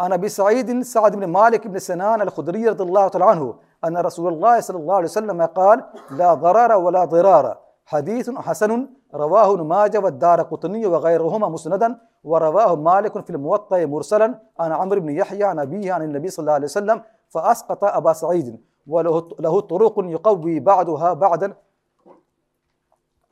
عن 0.00 0.12
أبي 0.12 0.28
سعيد 0.28 0.82
سعد 0.82 1.16
بن 1.16 1.24
مالك 1.24 1.66
بن 1.66 1.78
سنان 1.78 2.22
الخدري 2.22 2.68
رضي 2.68 2.84
الله 2.84 3.08
تعالى 3.08 3.24
عنه 3.24 3.54
أن 3.84 3.96
رسول 3.96 4.32
الله 4.32 4.60
صلى 4.60 4.76
الله 4.76 4.94
عليه 4.94 5.04
وسلم 5.04 5.42
قال 5.42 5.84
لا 6.10 6.34
ضرر 6.34 6.72
ولا 6.76 7.04
ضرار. 7.04 7.58
حديث 7.86 8.30
حسن 8.30 8.88
رواه 9.14 9.54
ابن 9.54 9.62
ماجه 9.62 9.98
والدار 9.98 10.42
قطني 10.42 10.86
وغيرهما 10.86 11.48
مسندا 11.48 11.98
ورواه 12.24 12.76
مالك 12.76 13.24
في 13.24 13.30
الموطأ 13.30 13.86
مرسلا 13.86 14.38
عن 14.60 14.72
عمرو 14.72 15.00
بن 15.00 15.10
يحيى 15.10 15.44
عن 15.44 15.58
أبيه 15.58 15.92
عن 15.92 16.02
النبي 16.02 16.28
صلى 16.28 16.42
الله 16.42 16.52
عليه 16.52 16.64
وسلم 16.64 17.02
فأسقط 17.28 17.84
أبا 17.84 18.12
سعيد. 18.12 18.60
وله 18.86 19.28
له 19.40 19.60
طرق 19.60 19.94
يقوي 19.98 20.60
بعضها 20.60 21.12
بعضا. 21.12 21.54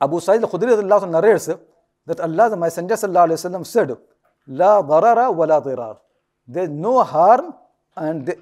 Abu 0.01 0.19
Sa'id 0.19 0.43
al-Khudri 0.43 0.75
narrates 1.09 1.49
that 2.05 2.19
Allah, 2.19 2.49
the 2.49 2.57
Messenger 2.57 2.95
sallallahu 2.95 3.27
alayhi 3.27 3.39
wa 3.43 3.49
sallam 3.49 3.65
said, 3.65 3.97
La 4.47 4.81
darara 4.83 5.33
wa 5.33 5.45
la 5.45 5.61
dirar. 5.61 5.97
There 6.47 6.63
is 6.63 6.69
no 6.69 7.03
harm 7.03 7.53
and 7.95 8.35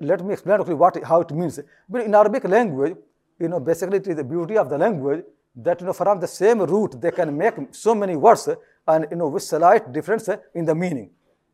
let 0.00 0.24
me 0.24 0.34
explain 0.34 0.56
quickly 0.58 0.74
what, 0.74 1.02
how 1.04 1.20
it 1.22 1.30
means. 1.30 1.58
But 1.88 2.02
in 2.02 2.14
Arabic 2.14 2.44
language, 2.44 2.96
you 3.38 3.48
know, 3.48 3.60
basically 3.60 3.98
it 3.98 4.06
is 4.06 4.16
the 4.16 4.24
beauty 4.24 4.58
of 4.58 4.68
the 4.68 4.76
language 4.76 5.24
that, 5.56 5.80
you 5.80 5.86
know, 5.86 5.92
from 5.92 6.20
the 6.20 6.28
same 6.28 6.60
root 6.60 7.00
they 7.00 7.10
can 7.10 7.36
make 7.36 7.54
so 7.70 7.94
many 7.94 8.16
words 8.16 8.48
and, 8.86 9.06
you 9.10 9.16
know, 9.16 9.28
with 9.28 9.42
slight 9.42 9.90
difference 9.92 10.28
in 10.54 10.64
the 10.64 10.74
meaning. 10.74 11.10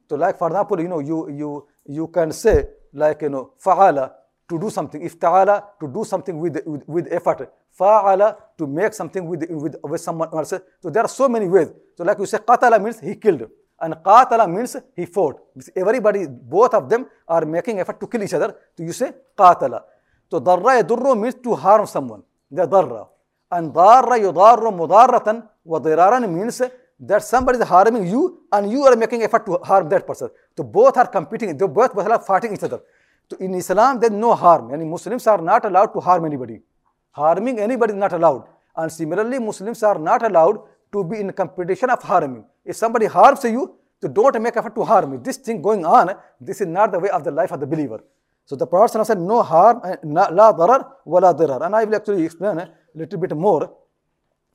So 0.08 0.16
like, 0.16 0.38
for 0.38 0.48
example, 0.48 0.80
you 0.80 0.88
know, 0.88 0.98
you, 1.00 1.30
you, 1.30 1.68
you 1.86 2.08
can 2.08 2.32
say 2.32 2.66
like, 2.92 3.22
you 3.22 3.28
know, 3.28 3.52
fa'ala, 3.62 4.12
to 4.48 4.58
do 4.58 4.70
something. 4.70 5.00
Ifta'ala, 5.02 5.64
to 5.80 5.88
do 5.88 6.04
something 6.04 6.38
with, 6.38 6.60
with, 6.66 6.82
with 6.88 7.12
effort. 7.12 7.52
Fa'ala, 7.78 8.36
to 8.58 8.66
make 8.66 8.94
something 8.94 9.26
with, 9.26 9.44
with, 9.50 9.76
with 9.82 10.00
someone 10.00 10.28
else. 10.32 10.54
So 10.80 10.90
there 10.90 11.02
are 11.04 11.08
so 11.08 11.28
many 11.28 11.46
ways. 11.46 11.68
So 11.96 12.04
like 12.04 12.18
you 12.18 12.26
say, 12.26 12.38
qatala 12.38 12.82
means 12.82 13.00
he 13.00 13.16
killed. 13.16 13.48
And 13.80 13.94
qatala 13.94 14.50
means 14.52 14.76
he 14.94 15.06
fought. 15.06 15.40
Everybody, 15.74 16.26
both 16.26 16.74
of 16.74 16.88
them 16.88 17.06
are 17.28 17.44
making 17.44 17.78
effort 17.80 18.00
to 18.00 18.06
kill 18.06 18.22
each 18.22 18.34
other. 18.34 18.56
So 18.76 18.82
you 18.84 18.92
say 18.92 19.12
qatala. 19.38 19.82
So 20.30 20.40
darra 20.40 20.82
yadurru 20.82 21.18
means 21.20 21.34
to 21.44 21.54
harm 21.54 21.86
someone. 21.86 22.22
The 22.50 22.66
darra. 22.66 23.06
And 23.50 23.74
darra 23.74 24.18
yudarru 24.18 24.72
mudarratan 24.72 25.46
wa 25.64 25.78
diraran 25.78 26.28
means 26.32 26.62
that 26.98 27.22
somebody 27.22 27.58
is 27.58 27.64
harming 27.64 28.06
you 28.06 28.42
and 28.52 28.70
you 28.70 28.82
are 28.84 28.96
making 28.96 29.22
effort 29.22 29.44
to 29.46 29.58
harm 29.62 29.88
that 29.90 30.06
person. 30.06 30.30
So 30.56 30.64
both 30.64 30.96
are 30.96 31.06
competing. 31.06 31.56
They 31.56 31.66
both, 31.66 31.94
both 31.94 32.08
are 32.08 32.18
fighting 32.18 32.54
each 32.54 32.62
other. 32.62 32.80
So 33.30 33.36
in 33.38 33.54
Islam, 33.54 34.00
there 34.00 34.10
is 34.10 34.16
no 34.16 34.34
harm. 34.34 34.70
Yani 34.70 34.88
Muslims 34.88 35.26
are 35.26 35.42
not 35.42 35.64
allowed 35.64 35.92
to 35.92 36.00
harm 36.00 36.24
anybody. 36.24 36.60
Harming 37.10 37.58
anybody 37.58 37.92
is 37.92 37.98
not 37.98 38.12
allowed. 38.12 38.44
And 38.76 38.90
similarly, 38.90 39.38
Muslims 39.38 39.82
are 39.82 39.98
not 39.98 40.24
allowed 40.24 40.60
to 40.92 41.04
be 41.04 41.18
in 41.20 41.32
competition 41.32 41.90
of 41.90 42.02
harming. 42.02 42.44
If 42.66 42.76
somebody 42.76 43.06
harms 43.06 43.44
you, 43.44 43.76
so 44.02 44.08
don't 44.08 44.42
make 44.42 44.56
effort 44.56 44.74
to 44.74 44.84
harm 44.84 45.12
me. 45.12 45.18
This 45.22 45.38
thing 45.38 45.62
going 45.62 45.86
on, 45.86 46.14
this 46.40 46.60
is 46.60 46.66
not 46.66 46.92
the 46.92 46.98
way 46.98 47.08
of 47.08 47.24
the 47.24 47.30
life 47.30 47.52
of 47.52 47.60
the 47.60 47.66
believer. 47.66 48.02
So 48.44 48.56
the 48.56 48.66
Prophet 48.66 49.04
said, 49.04 49.20
no 49.20 49.42
harm, 49.42 49.80
la 50.04 50.52
darar 50.52 50.92
wa 51.04 51.18
la. 51.18 51.30
And 51.64 51.74
I 51.74 51.84
will 51.84 51.96
actually 51.96 52.24
explain 52.24 52.58
a 52.58 52.70
little 52.94 53.18
bit 53.18 53.36
more. 53.36 53.72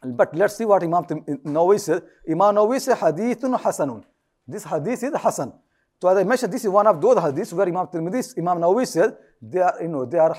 But 0.03 0.35
let's 0.35 0.57
see 0.57 0.65
what 0.65 0.83
Imam 0.83 1.03
Nawawi 1.03 1.79
says. 1.79 2.01
Imam 2.29 2.55
Nawawi 2.55 2.79
says, 2.81 2.97
hadithun 2.97 3.59
hasanun. 3.59 4.03
This 4.47 4.63
hadith 4.63 5.03
is 5.03 5.13
hasan. 5.15 5.53
So 6.01 6.07
as 6.07 6.17
I 6.17 6.23
mentioned, 6.23 6.51
this 6.51 6.63
is 6.63 6.69
one 6.69 6.87
of 6.87 6.99
those 6.99 7.17
hadiths 7.17 7.53
where 7.53 7.67
Imam 7.67 7.85
Tirmidhi, 7.87 8.37
Imam 8.37 8.57
Nawawi 8.59 8.87
says 8.87 9.13
they 9.41 9.59
are, 9.59 9.75
you 9.81 9.87
know, 9.87 10.05
they 10.05 10.17
are, 10.17 10.35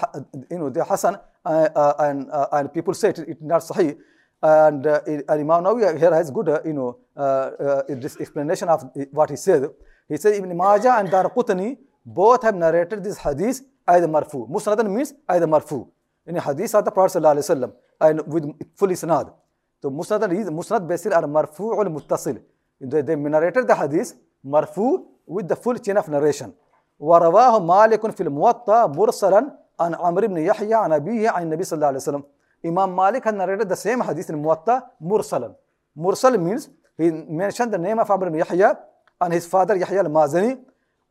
you 0.50 0.58
know, 0.58 0.70
they 0.70 0.80
are 0.80 0.86
hasan, 0.86 1.16
uh, 1.44 1.48
uh, 1.48 1.94
and 2.00 2.28
uh, 2.30 2.48
and 2.52 2.72
people 2.72 2.94
say 2.94 3.10
it, 3.10 3.18
it's 3.20 3.40
not 3.40 3.62
sahih. 3.62 3.96
And 4.41 4.85
uh, 4.85 5.01
Imam 5.29 5.63
Nawawi 5.63 5.97
here 5.97 6.13
has 6.13 6.29
good, 6.29 6.49
uh, 6.49 6.59
you 6.63 6.73
know, 6.73 6.97
uh, 7.15 7.19
uh, 7.19 7.83
this 7.89 8.17
explanation 8.19 8.69
of 8.69 8.83
what 9.11 9.29
he 9.31 9.35
said. 9.35 9.67
He 10.07 10.17
said 10.17 10.35
Ibn 10.35 10.55
Majah 10.55 10.97
and 10.99 11.09
Darqutni 11.09 11.77
both 12.05 12.43
have 12.43 12.55
narrated 12.55 13.03
this 13.03 13.17
hadith 13.17 13.61
as 13.87 14.05
marfu. 14.05 14.49
Musnadan 14.49 14.89
means 14.89 15.13
as 15.27 15.41
marfu. 15.41 15.89
In 16.27 16.37
a 16.37 16.41
hadith 16.41 16.75
of 16.75 16.85
the 16.85 16.91
Prophet 16.91 17.19
sallallahu 17.19 17.73
and 18.01 18.21
with 18.27 18.43
full 18.75 18.89
isnad. 18.89 19.33
So 19.81 19.89
musnad 19.89 20.31
is 20.33 20.49
musnad 20.49 20.87
basically 20.87 21.15
are 21.15 21.23
marfu 21.23 21.77
al 21.77 21.91
muttasil. 21.91 22.41
They, 22.79 23.01
they 23.01 23.15
narrated 23.15 23.67
the 23.67 23.75
hadith 23.75 24.13
marfu 24.45 25.05
with 25.25 25.47
the 25.47 25.55
full 25.55 25.75
chain 25.75 25.97
of 25.97 26.07
narration. 26.09 26.53
ورواه 26.99 27.59
مالك 27.59 28.11
في 28.11 28.23
الموطأ 28.23 28.87
مرسلا 28.87 29.57
عن 29.79 29.95
عمرو 29.95 30.27
بن 30.27 30.37
يحيى 30.37 30.73
عن 30.73 30.93
أبيه 30.93 31.29
عن 31.29 31.43
النبي 31.43 31.63
صلى 31.63 31.77
الله 31.77 31.87
عليه 31.87 31.97
وسلم 31.97 32.23
Imam 32.65 32.95
Malik 32.95 33.23
had 33.23 33.35
narrated 33.35 33.69
the 33.69 33.75
same 33.75 34.01
hadith 34.01 34.29
in 34.29 34.41
Muwatta 34.41 34.83
Mursalan. 35.01 35.55
Mursal 35.97 36.39
means 36.41 36.69
he 36.97 37.11
mentioned 37.11 37.71
the 37.73 37.77
name 37.77 37.99
of 37.99 38.09
Amr 38.09 38.27
ibn 38.27 38.39
Yahya 38.39 38.77
and 39.21 39.33
his 39.33 39.45
father 39.45 39.75
Yahya 39.77 39.99
al-Mazani 40.03 40.59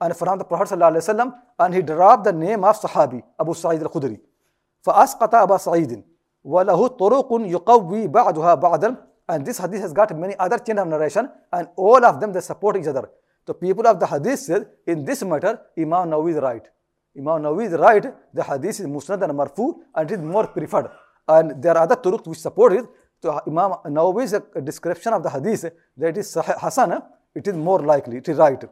and 0.01 0.17
from 0.17 0.39
the 0.39 0.45
Prophet 0.45 0.79
ﷺ, 0.79 1.35
and 1.59 1.75
he 1.75 1.83
dropped 1.83 2.25
the 2.25 2.33
name 2.33 2.65
of 2.65 2.79
Sahabi 2.81 3.23
Abu 3.41 3.55
Sa'id 3.55 3.83
al-Khudri. 3.83 4.21
فأسقط 4.87 5.35
أبا 5.35 5.57
سعيد 5.57 6.05
وله 6.45 6.87
طرق 6.87 7.29
يقوي 7.33 8.07
بعضها 8.07 8.55
بعضا 8.55 8.97
and 9.29 9.45
this 9.45 9.59
hadith 9.59 9.81
has 9.81 9.93
got 9.93 10.17
many 10.17 10.37
other 10.39 10.59
chain 10.59 10.79
of 10.79 10.87
narration 10.87 11.29
and 11.53 11.67
all 11.77 12.05
of 12.05 12.21
them 12.21 12.33
they 12.33 12.41
support 12.41 12.77
each 12.77 12.87
other. 12.87 13.11
The 13.47 13.55
people 13.55 13.85
of 13.87 13.99
the 13.99 14.07
hadith 14.07 14.39
said 14.39 14.69
in 14.87 15.05
this 15.05 15.25
matter 15.25 15.61
Imam 15.77 16.11
Nawawi 16.11 16.31
is 16.31 16.37
right. 16.37 16.63
Imam 17.19 17.43
Nawawi 17.43 17.67
is 17.67 17.73
right. 17.73 18.05
The 18.33 18.45
hadith 18.45 18.79
is 18.79 18.87
musnad 18.87 19.23
and 19.25 19.33
marfu 19.33 19.75
and 19.97 20.09
it 20.09 20.15
is 20.15 20.21
more 20.21 20.47
preferred. 20.47 20.89
And 21.38 21.64
there 21.64 21.78
are 21.78 21.84
other 21.84 21.96
turuq 21.96 22.28
which 22.28 22.40
support 22.40 22.74
it. 22.74 22.86
So 23.22 23.40
Imam 23.48 23.72
Nawawi's 23.86 24.34
description 24.64 25.14
of 25.14 25.22
the 25.24 25.30
hadith 25.30 25.66
that 25.98 26.18
is 26.18 26.34
Hasan, 26.64 27.02
it 27.36 27.48
is 27.48 27.56
more 27.56 27.80
likely, 27.80 28.18
it 28.18 28.28
is 28.28 28.38
right. 28.38 28.64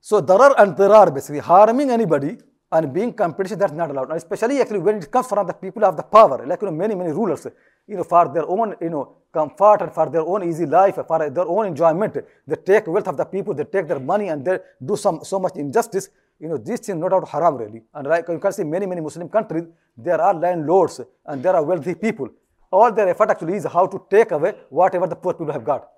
So 0.00 0.20
darar 0.20 0.54
and 0.58 0.76
dirar 0.76 1.12
basically 1.14 1.40
harming 1.40 1.90
anybody 1.90 2.38
and 2.72 2.92
being 2.92 3.12
competition 3.12 3.58
that's 3.58 3.72
not 3.72 3.90
allowed. 3.90 4.10
especially 4.12 4.60
actually 4.60 4.80
when 4.80 4.96
it 4.96 5.10
comes 5.10 5.26
from 5.26 5.46
the 5.46 5.54
people 5.54 5.84
of 5.84 5.96
the 5.96 6.02
power, 6.02 6.44
like 6.46 6.60
you 6.60 6.66
know 6.68 6.74
many 6.74 6.94
many 6.94 7.12
rulers, 7.12 7.46
you 7.86 7.96
know 7.96 8.04
for 8.04 8.28
their 8.34 8.46
own 8.46 8.74
you 8.80 8.90
know 8.90 9.16
comfort 9.32 9.82
and 9.82 9.92
for 9.94 10.06
their 10.10 10.22
own 10.22 10.42
easy 10.48 10.66
life, 10.66 10.96
for 11.06 11.30
their 11.30 11.46
own 11.46 11.66
enjoyment, 11.66 12.14
they 12.46 12.56
take 12.56 12.86
wealth 12.86 13.08
of 13.08 13.16
the 13.16 13.24
people, 13.24 13.54
they 13.54 13.64
take 13.64 13.86
their 13.88 14.00
money 14.00 14.28
and 14.28 14.44
they 14.44 14.58
do 14.84 14.96
some 14.96 15.20
so 15.22 15.38
much 15.38 15.56
injustice 15.56 16.08
you 16.44 16.50
know, 16.50 16.58
these 16.58 16.80
things 16.84 16.98
no 17.02 17.08
doubt 17.08 17.26
haram 17.34 17.56
really. 17.56 17.80
And 17.94 18.06
like 18.06 18.28
you 18.28 18.38
can 18.38 18.52
see 18.52 18.64
many, 18.64 18.86
many 18.92 19.00
Muslim 19.00 19.28
countries, 19.36 19.64
there 19.96 20.20
are 20.20 20.34
landlords 20.34 21.00
and 21.24 21.42
there 21.42 21.54
are 21.58 21.64
wealthy 21.70 21.94
people. 21.94 22.28
All 22.70 22.92
their 22.92 23.08
effort 23.08 23.30
actually 23.30 23.56
is 23.60 23.64
how 23.76 23.86
to 23.86 23.98
take 24.10 24.30
away 24.32 24.52
whatever 24.68 25.06
the 25.06 25.16
poor 25.16 25.32
people 25.32 25.52
have 25.52 25.64
got. 25.64 25.88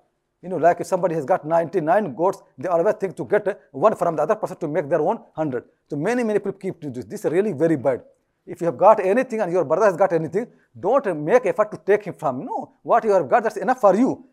You 0.41 0.49
know, 0.49 0.55
like 0.57 0.79
if 0.79 0.87
somebody 0.87 1.15
has 1.15 1.25
got 1.25 1.45
99 1.45 2.15
goats, 2.15 2.41
they 2.57 2.69
always 2.69 2.95
think 2.95 3.17
to 3.17 3.25
get 3.25 3.45
one 3.71 3.95
from 3.97 4.15
the 4.15 4.21
other 4.21 4.35
person 4.35 4.55
to 4.57 4.67
make 4.69 4.87
their 4.87 5.01
own 5.01 5.17
100. 5.17 5.65
So 5.89 5.97
many, 5.97 6.23
many 6.23 6.39
people 6.39 6.53
keep 6.53 6.79
doing 6.79 6.93
this. 6.93 7.03
This 7.03 7.25
is 7.25 7.31
really 7.31 7.51
very 7.51 7.75
bad. 7.75 8.03
If 8.45 8.61
you 8.61 8.67
have 8.67 8.77
got 8.77 9.01
anything 9.01 9.41
and 9.41 9.51
your 9.51 9.65
brother 9.65 9.87
has 9.87 9.97
got 9.97 10.13
anything, 10.13 10.47
don't 10.79 11.05
make 11.25 11.45
effort 11.45 11.71
to 11.71 11.77
take 11.85 12.05
him 12.05 12.13
from. 12.13 12.45
No, 12.45 12.71
what 12.83 13.03
you 13.03 13.11
have 13.11 13.27
got, 13.27 13.43
that's 13.43 13.57
enough 13.57 13.81
for 13.81 13.95
you. 13.95 14.23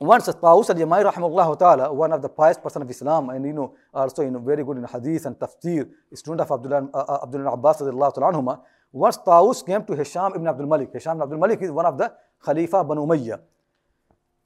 Once 0.00 0.26
Tawus 0.26 0.70
al-Yamai 0.70 1.04
rahimahullah 1.04 1.56
ta'ala, 1.56 1.92
one 1.92 2.12
of 2.12 2.20
the 2.20 2.28
pious 2.28 2.58
person 2.58 2.82
of 2.82 2.90
Islam 2.90 3.30
and 3.30 3.44
you 3.44 3.52
know 3.52 3.74
also 3.92 4.22
you 4.22 4.30
know, 4.30 4.40
very 4.40 4.64
good 4.64 4.76
in 4.76 4.84
hadith 4.84 5.24
and 5.24 5.36
tafsir, 5.36 5.88
student 6.12 6.40
of 6.40 6.50
Abdullah, 6.50 6.88
uh, 6.92 7.20
Abdullah 7.22 7.52
Abbas 7.52 7.80
anhuma, 7.80 8.60
once 8.90 9.18
Tawus 9.18 9.64
came 9.64 9.84
to 9.84 9.94
Hisham 9.94 10.32
ibn 10.34 10.48
Abdul 10.48 10.66
Malik. 10.66 10.92
Hisham 10.92 11.12
ibn 11.12 11.22
Abdul 11.22 11.38
Malik 11.38 11.62
is 11.62 11.70
one 11.70 11.86
of 11.86 11.96
the 11.96 12.12
Khalifa 12.44 12.82
Banu 12.82 13.06
Umayyah. 13.06 13.40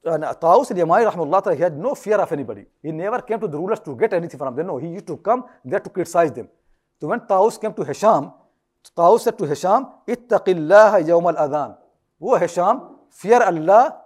And 0.05 0.23
Tawus 0.23 0.69
al-Yamai 0.69 1.11
rahimahullah 1.11 1.43
ta'ala, 1.43 1.55
he 1.55 1.63
had 1.63 1.75
no 1.75 1.95
fear 1.95 2.17
of 2.17 2.31
anybody. 2.31 2.65
He 2.83 2.91
never 2.91 3.21
came 3.21 3.39
to 3.39 3.47
the 3.47 3.57
rulers 3.57 3.79
to 3.81 3.95
get 3.95 4.13
anything 4.13 4.37
from 4.37 4.55
them. 4.55 4.67
No, 4.67 4.77
he 4.77 4.87
used 4.87 5.07
to 5.07 5.17
come 5.17 5.45
there 5.65 5.79
to 5.79 5.89
criticize 5.89 6.31
them. 6.31 6.47
So 7.01 7.07
when 7.07 7.21
Tawus 7.21 7.59
came 7.59 7.73
to 7.73 7.83
Hisham, 7.83 8.31
Tawus 8.95 9.21
said 9.21 9.37
to 9.39 9.45
Hisham, 9.45 9.87
Ittaqillaha 10.07 11.05
yawm 11.07 11.35
al-adhan. 11.35 11.75
Oh 12.21 12.37
Hisham, 12.37 12.81
fear 13.09 13.41
Allah 13.41 13.97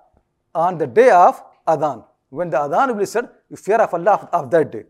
on 0.53 0.77
the 0.77 0.87
day 0.87 1.09
of 1.09 1.41
Adhan. 1.67 2.05
When 2.29 2.49
the 2.49 2.57
Adhan 2.57 2.89
will 2.89 2.95
be 2.95 3.05
said, 3.05 3.29
you 3.49 3.57
fear 3.57 3.77
of 3.77 3.93
Allah 3.93 4.29
of 4.31 4.49
that 4.51 4.71
day. 4.71 4.85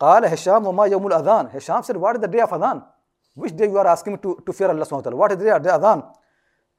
قال 0.00 0.24
هشام 0.24 0.66
وما 0.66 0.86
يوم 0.86 1.06
الأذان 1.06 1.50
Hisham 1.52 1.84
said, 1.84 1.96
what 1.96 2.16
is 2.16 2.22
the 2.22 2.28
day 2.28 2.40
of 2.40 2.50
Adhan? 2.50 2.84
Which 3.34 3.56
day 3.56 3.66
you 3.66 3.76
are 3.78 3.86
asking 3.86 4.14
me 4.14 4.18
to, 4.22 4.42
to 4.46 4.52
fear 4.52 4.68
Allah 4.68 4.84
subhanahu 4.84 4.92
wa 4.92 5.00
ta'ala? 5.00 5.16
What 5.16 5.32
is 5.32 5.38
the 5.38 5.44
day 5.44 5.50
of 5.50 5.62
Adhan? 5.62 6.04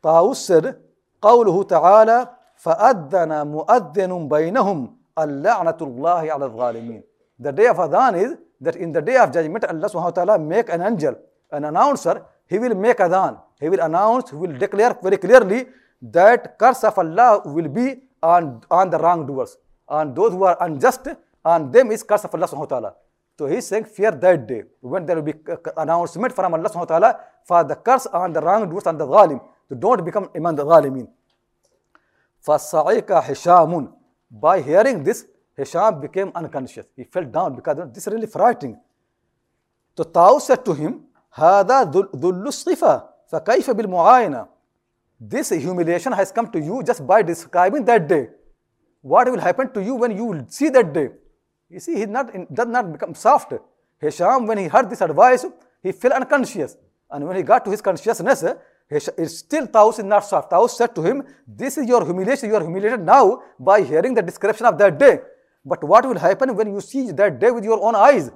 طاووس 0.03 0.35
said, 0.35 0.75
قوله 1.21 1.63
تعالى 1.63 2.27
فأذن 2.55 3.47
مؤذن 3.47 4.27
بينهم 4.29 4.97
اللعنة 5.17 5.77
الله 5.81 6.31
على 6.31 6.45
الظالمين. 6.45 7.03
The 7.39 7.51
day 7.51 7.67
of 7.67 7.77
Adhan 7.77 8.23
is 8.23 8.37
that 8.61 8.75
in 8.75 8.91
the 8.91 9.01
day 9.01 9.17
of 9.17 9.31
judgment, 9.31 9.65
Allah 9.65 9.89
subhanahu 9.89 10.03
wa 10.03 10.11
ta'ala 10.11 10.39
make 10.39 10.69
an 10.69 10.81
angel, 10.81 11.15
an 11.51 11.65
announcer, 11.65 12.25
he 12.47 12.57
will 12.57 12.75
make 12.75 12.97
Adhan. 12.97 13.39
He 13.59 13.69
will 13.69 13.79
announce, 13.81 14.29
he 14.29 14.35
will 14.35 14.57
declare 14.57 14.97
very 15.01 15.17
clearly 15.17 15.67
that 16.01 16.57
curse 16.57 16.83
of 16.83 16.97
Allah 16.97 17.41
will 17.45 17.67
be 17.67 18.01
on, 18.21 18.61
on 18.69 18.89
the 18.89 18.97
wrongdoers, 18.97 19.57
on 19.87 20.13
those 20.13 20.31
who 20.31 20.43
are 20.43 20.57
unjust, 20.61 21.07
on 21.43 21.71
them 21.71 21.91
is 21.91 22.03
curse 22.03 22.25
of 22.25 22.33
Allah 22.33 22.47
subhanahu 22.47 22.69
wa 22.69 22.73
ta'ala. 22.77 22.95
So 23.37 23.45
he's 23.47 23.65
saying 23.67 23.85
fear 23.85 24.11
that 24.11 24.47
day 24.47 24.63
when 24.81 25.05
there 25.05 25.15
will 25.15 25.23
be 25.23 25.33
announcement 25.77 26.33
from 26.35 26.53
Allah 26.53 26.69
subhanahu 26.69 26.89
wa 26.89 26.99
ta'ala 26.99 27.19
for 27.45 27.63
the 27.63 27.75
curse 27.75 28.05
on 28.07 28.33
the 28.33 28.41
wrongdoers 28.41 28.85
and 28.85 28.99
the 28.99 29.07
zalim. 29.07 29.39
So 29.69 29.75
don't 29.75 30.03
become 30.03 30.29
among 30.35 30.55
the 30.55 30.65
zalimin. 30.65 31.07
فَصَعِكَ 32.45 33.07
هِشَامٌ 33.07 33.93
By 34.31 34.61
hearing 34.61 35.03
this, 35.03 35.25
Hisham 35.57 35.99
became 35.99 36.31
unconscious. 36.35 36.85
He 36.95 37.03
fell 37.03 37.25
down 37.25 37.55
because 37.55 37.77
this 37.93 38.07
is 38.07 38.13
really 38.13 38.27
frightening. 38.27 38.79
So 39.97 40.03
Taw 40.03 40.39
said 40.39 40.63
to 40.65 40.73
him, 40.73 41.05
هذا 41.33 41.83
ذل 42.15 42.47
الصفة 42.47 43.09
فكيف 43.27 43.69
بالمعاينة 43.71 44.47
this 45.20 45.50
humiliation 45.50 46.12
has 46.12 46.30
come 46.32 46.50
to 46.50 46.58
you 46.58 46.82
just 46.82 47.06
by 47.06 47.22
describing 47.22 47.84
that 47.84 48.08
day. 48.08 48.28
What 49.00 49.30
will 49.30 49.40
happen 49.40 49.72
to 49.72 49.82
you 49.82 49.94
when 49.94 50.16
you 50.16 50.24
will 50.24 50.44
see 50.48 50.68
that 50.70 50.92
day? 50.92 51.10
You 51.68 51.80
see, 51.80 51.96
he 51.96 52.06
not, 52.06 52.32
does 52.52 52.68
not 52.68 52.92
become 52.92 53.14
soft. 53.14 53.52
Hisham, 54.00 54.46
when 54.46 54.58
he 54.58 54.66
heard 54.66 54.90
this 54.90 55.00
advice, 55.00 55.44
he 55.82 55.92
fell 55.92 56.12
unconscious. 56.12 56.76
And 57.10 57.26
when 57.26 57.36
he 57.36 57.42
got 57.42 57.64
to 57.64 57.70
his 57.70 57.80
consciousness, 57.80 58.44
still 59.26 59.66
Taus 59.66 59.98
is 59.98 60.04
not 60.04 60.24
soft. 60.24 60.50
Taus 60.50 60.76
said 60.76 60.94
to 60.94 61.02
him, 61.02 61.22
This 61.46 61.78
is 61.78 61.86
your 61.86 62.04
humiliation. 62.04 62.48
You 62.48 62.56
are 62.56 62.62
humiliated 62.62 63.00
now 63.00 63.42
by 63.58 63.82
hearing 63.82 64.14
the 64.14 64.22
description 64.22 64.66
of 64.66 64.78
that 64.78 64.98
day. 64.98 65.20
But 65.64 65.82
what 65.82 66.04
will 66.06 66.18
happen 66.18 66.54
when 66.54 66.72
you 66.72 66.80
see 66.80 67.10
that 67.12 67.38
day 67.38 67.50
with 67.50 67.64
your 67.64 67.82
own 67.82 67.94
eyes? 67.94 68.30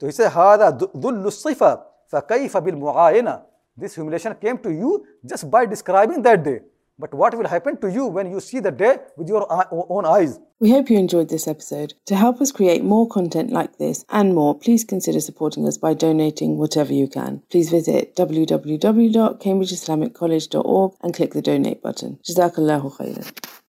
So 0.00 0.06
he 0.06 0.12
said, 0.12 0.30
هذا 0.32 0.78
ذل 0.96 1.26
الصفة 1.26 1.82
فكيف 2.08 2.56
بالمعاينة 2.56 3.42
this 3.77 3.95
humiliation 3.95 4.35
came 4.41 4.57
to 4.59 4.71
you 4.71 5.05
just 5.25 5.49
by 5.49 5.65
describing 5.65 6.21
that 6.23 6.43
day. 6.43 6.59
But 6.99 7.13
what 7.13 7.37
will 7.37 7.47
happen 7.47 7.79
to 7.81 7.91
you 7.91 8.07
when 8.07 8.31
you 8.31 8.39
see 8.39 8.59
the 8.59 8.71
day 8.71 8.97
with 9.15 9.29
your 9.29 9.45
own 9.71 10.05
eyes? 10.05 10.39
We 10.59 10.71
hope 10.71 10.89
you 10.89 10.97
enjoyed 10.97 11.29
this 11.29 11.47
episode. 11.47 11.93
To 12.07 12.15
help 12.15 12.41
us 12.41 12.51
create 12.51 12.83
more 12.83 13.07
content 13.07 13.51
like 13.51 13.77
this 13.77 14.03
and 14.09 14.33
more, 14.33 14.57
please 14.57 14.83
consider 14.83 15.19
supporting 15.19 15.67
us 15.67 15.77
by 15.77 15.93
donating 15.93 16.57
whatever 16.57 16.91
you 16.91 17.07
can. 17.07 17.43
Please 17.51 17.69
visit 17.69 18.15
www.cambridgeislamiccollege.org 18.15 20.93
and 21.01 21.13
click 21.13 21.33
the 21.33 21.43
donate 21.43 21.83
button. 21.83 22.17
Jazakallahu 22.23 22.97
khairan. 22.97 23.31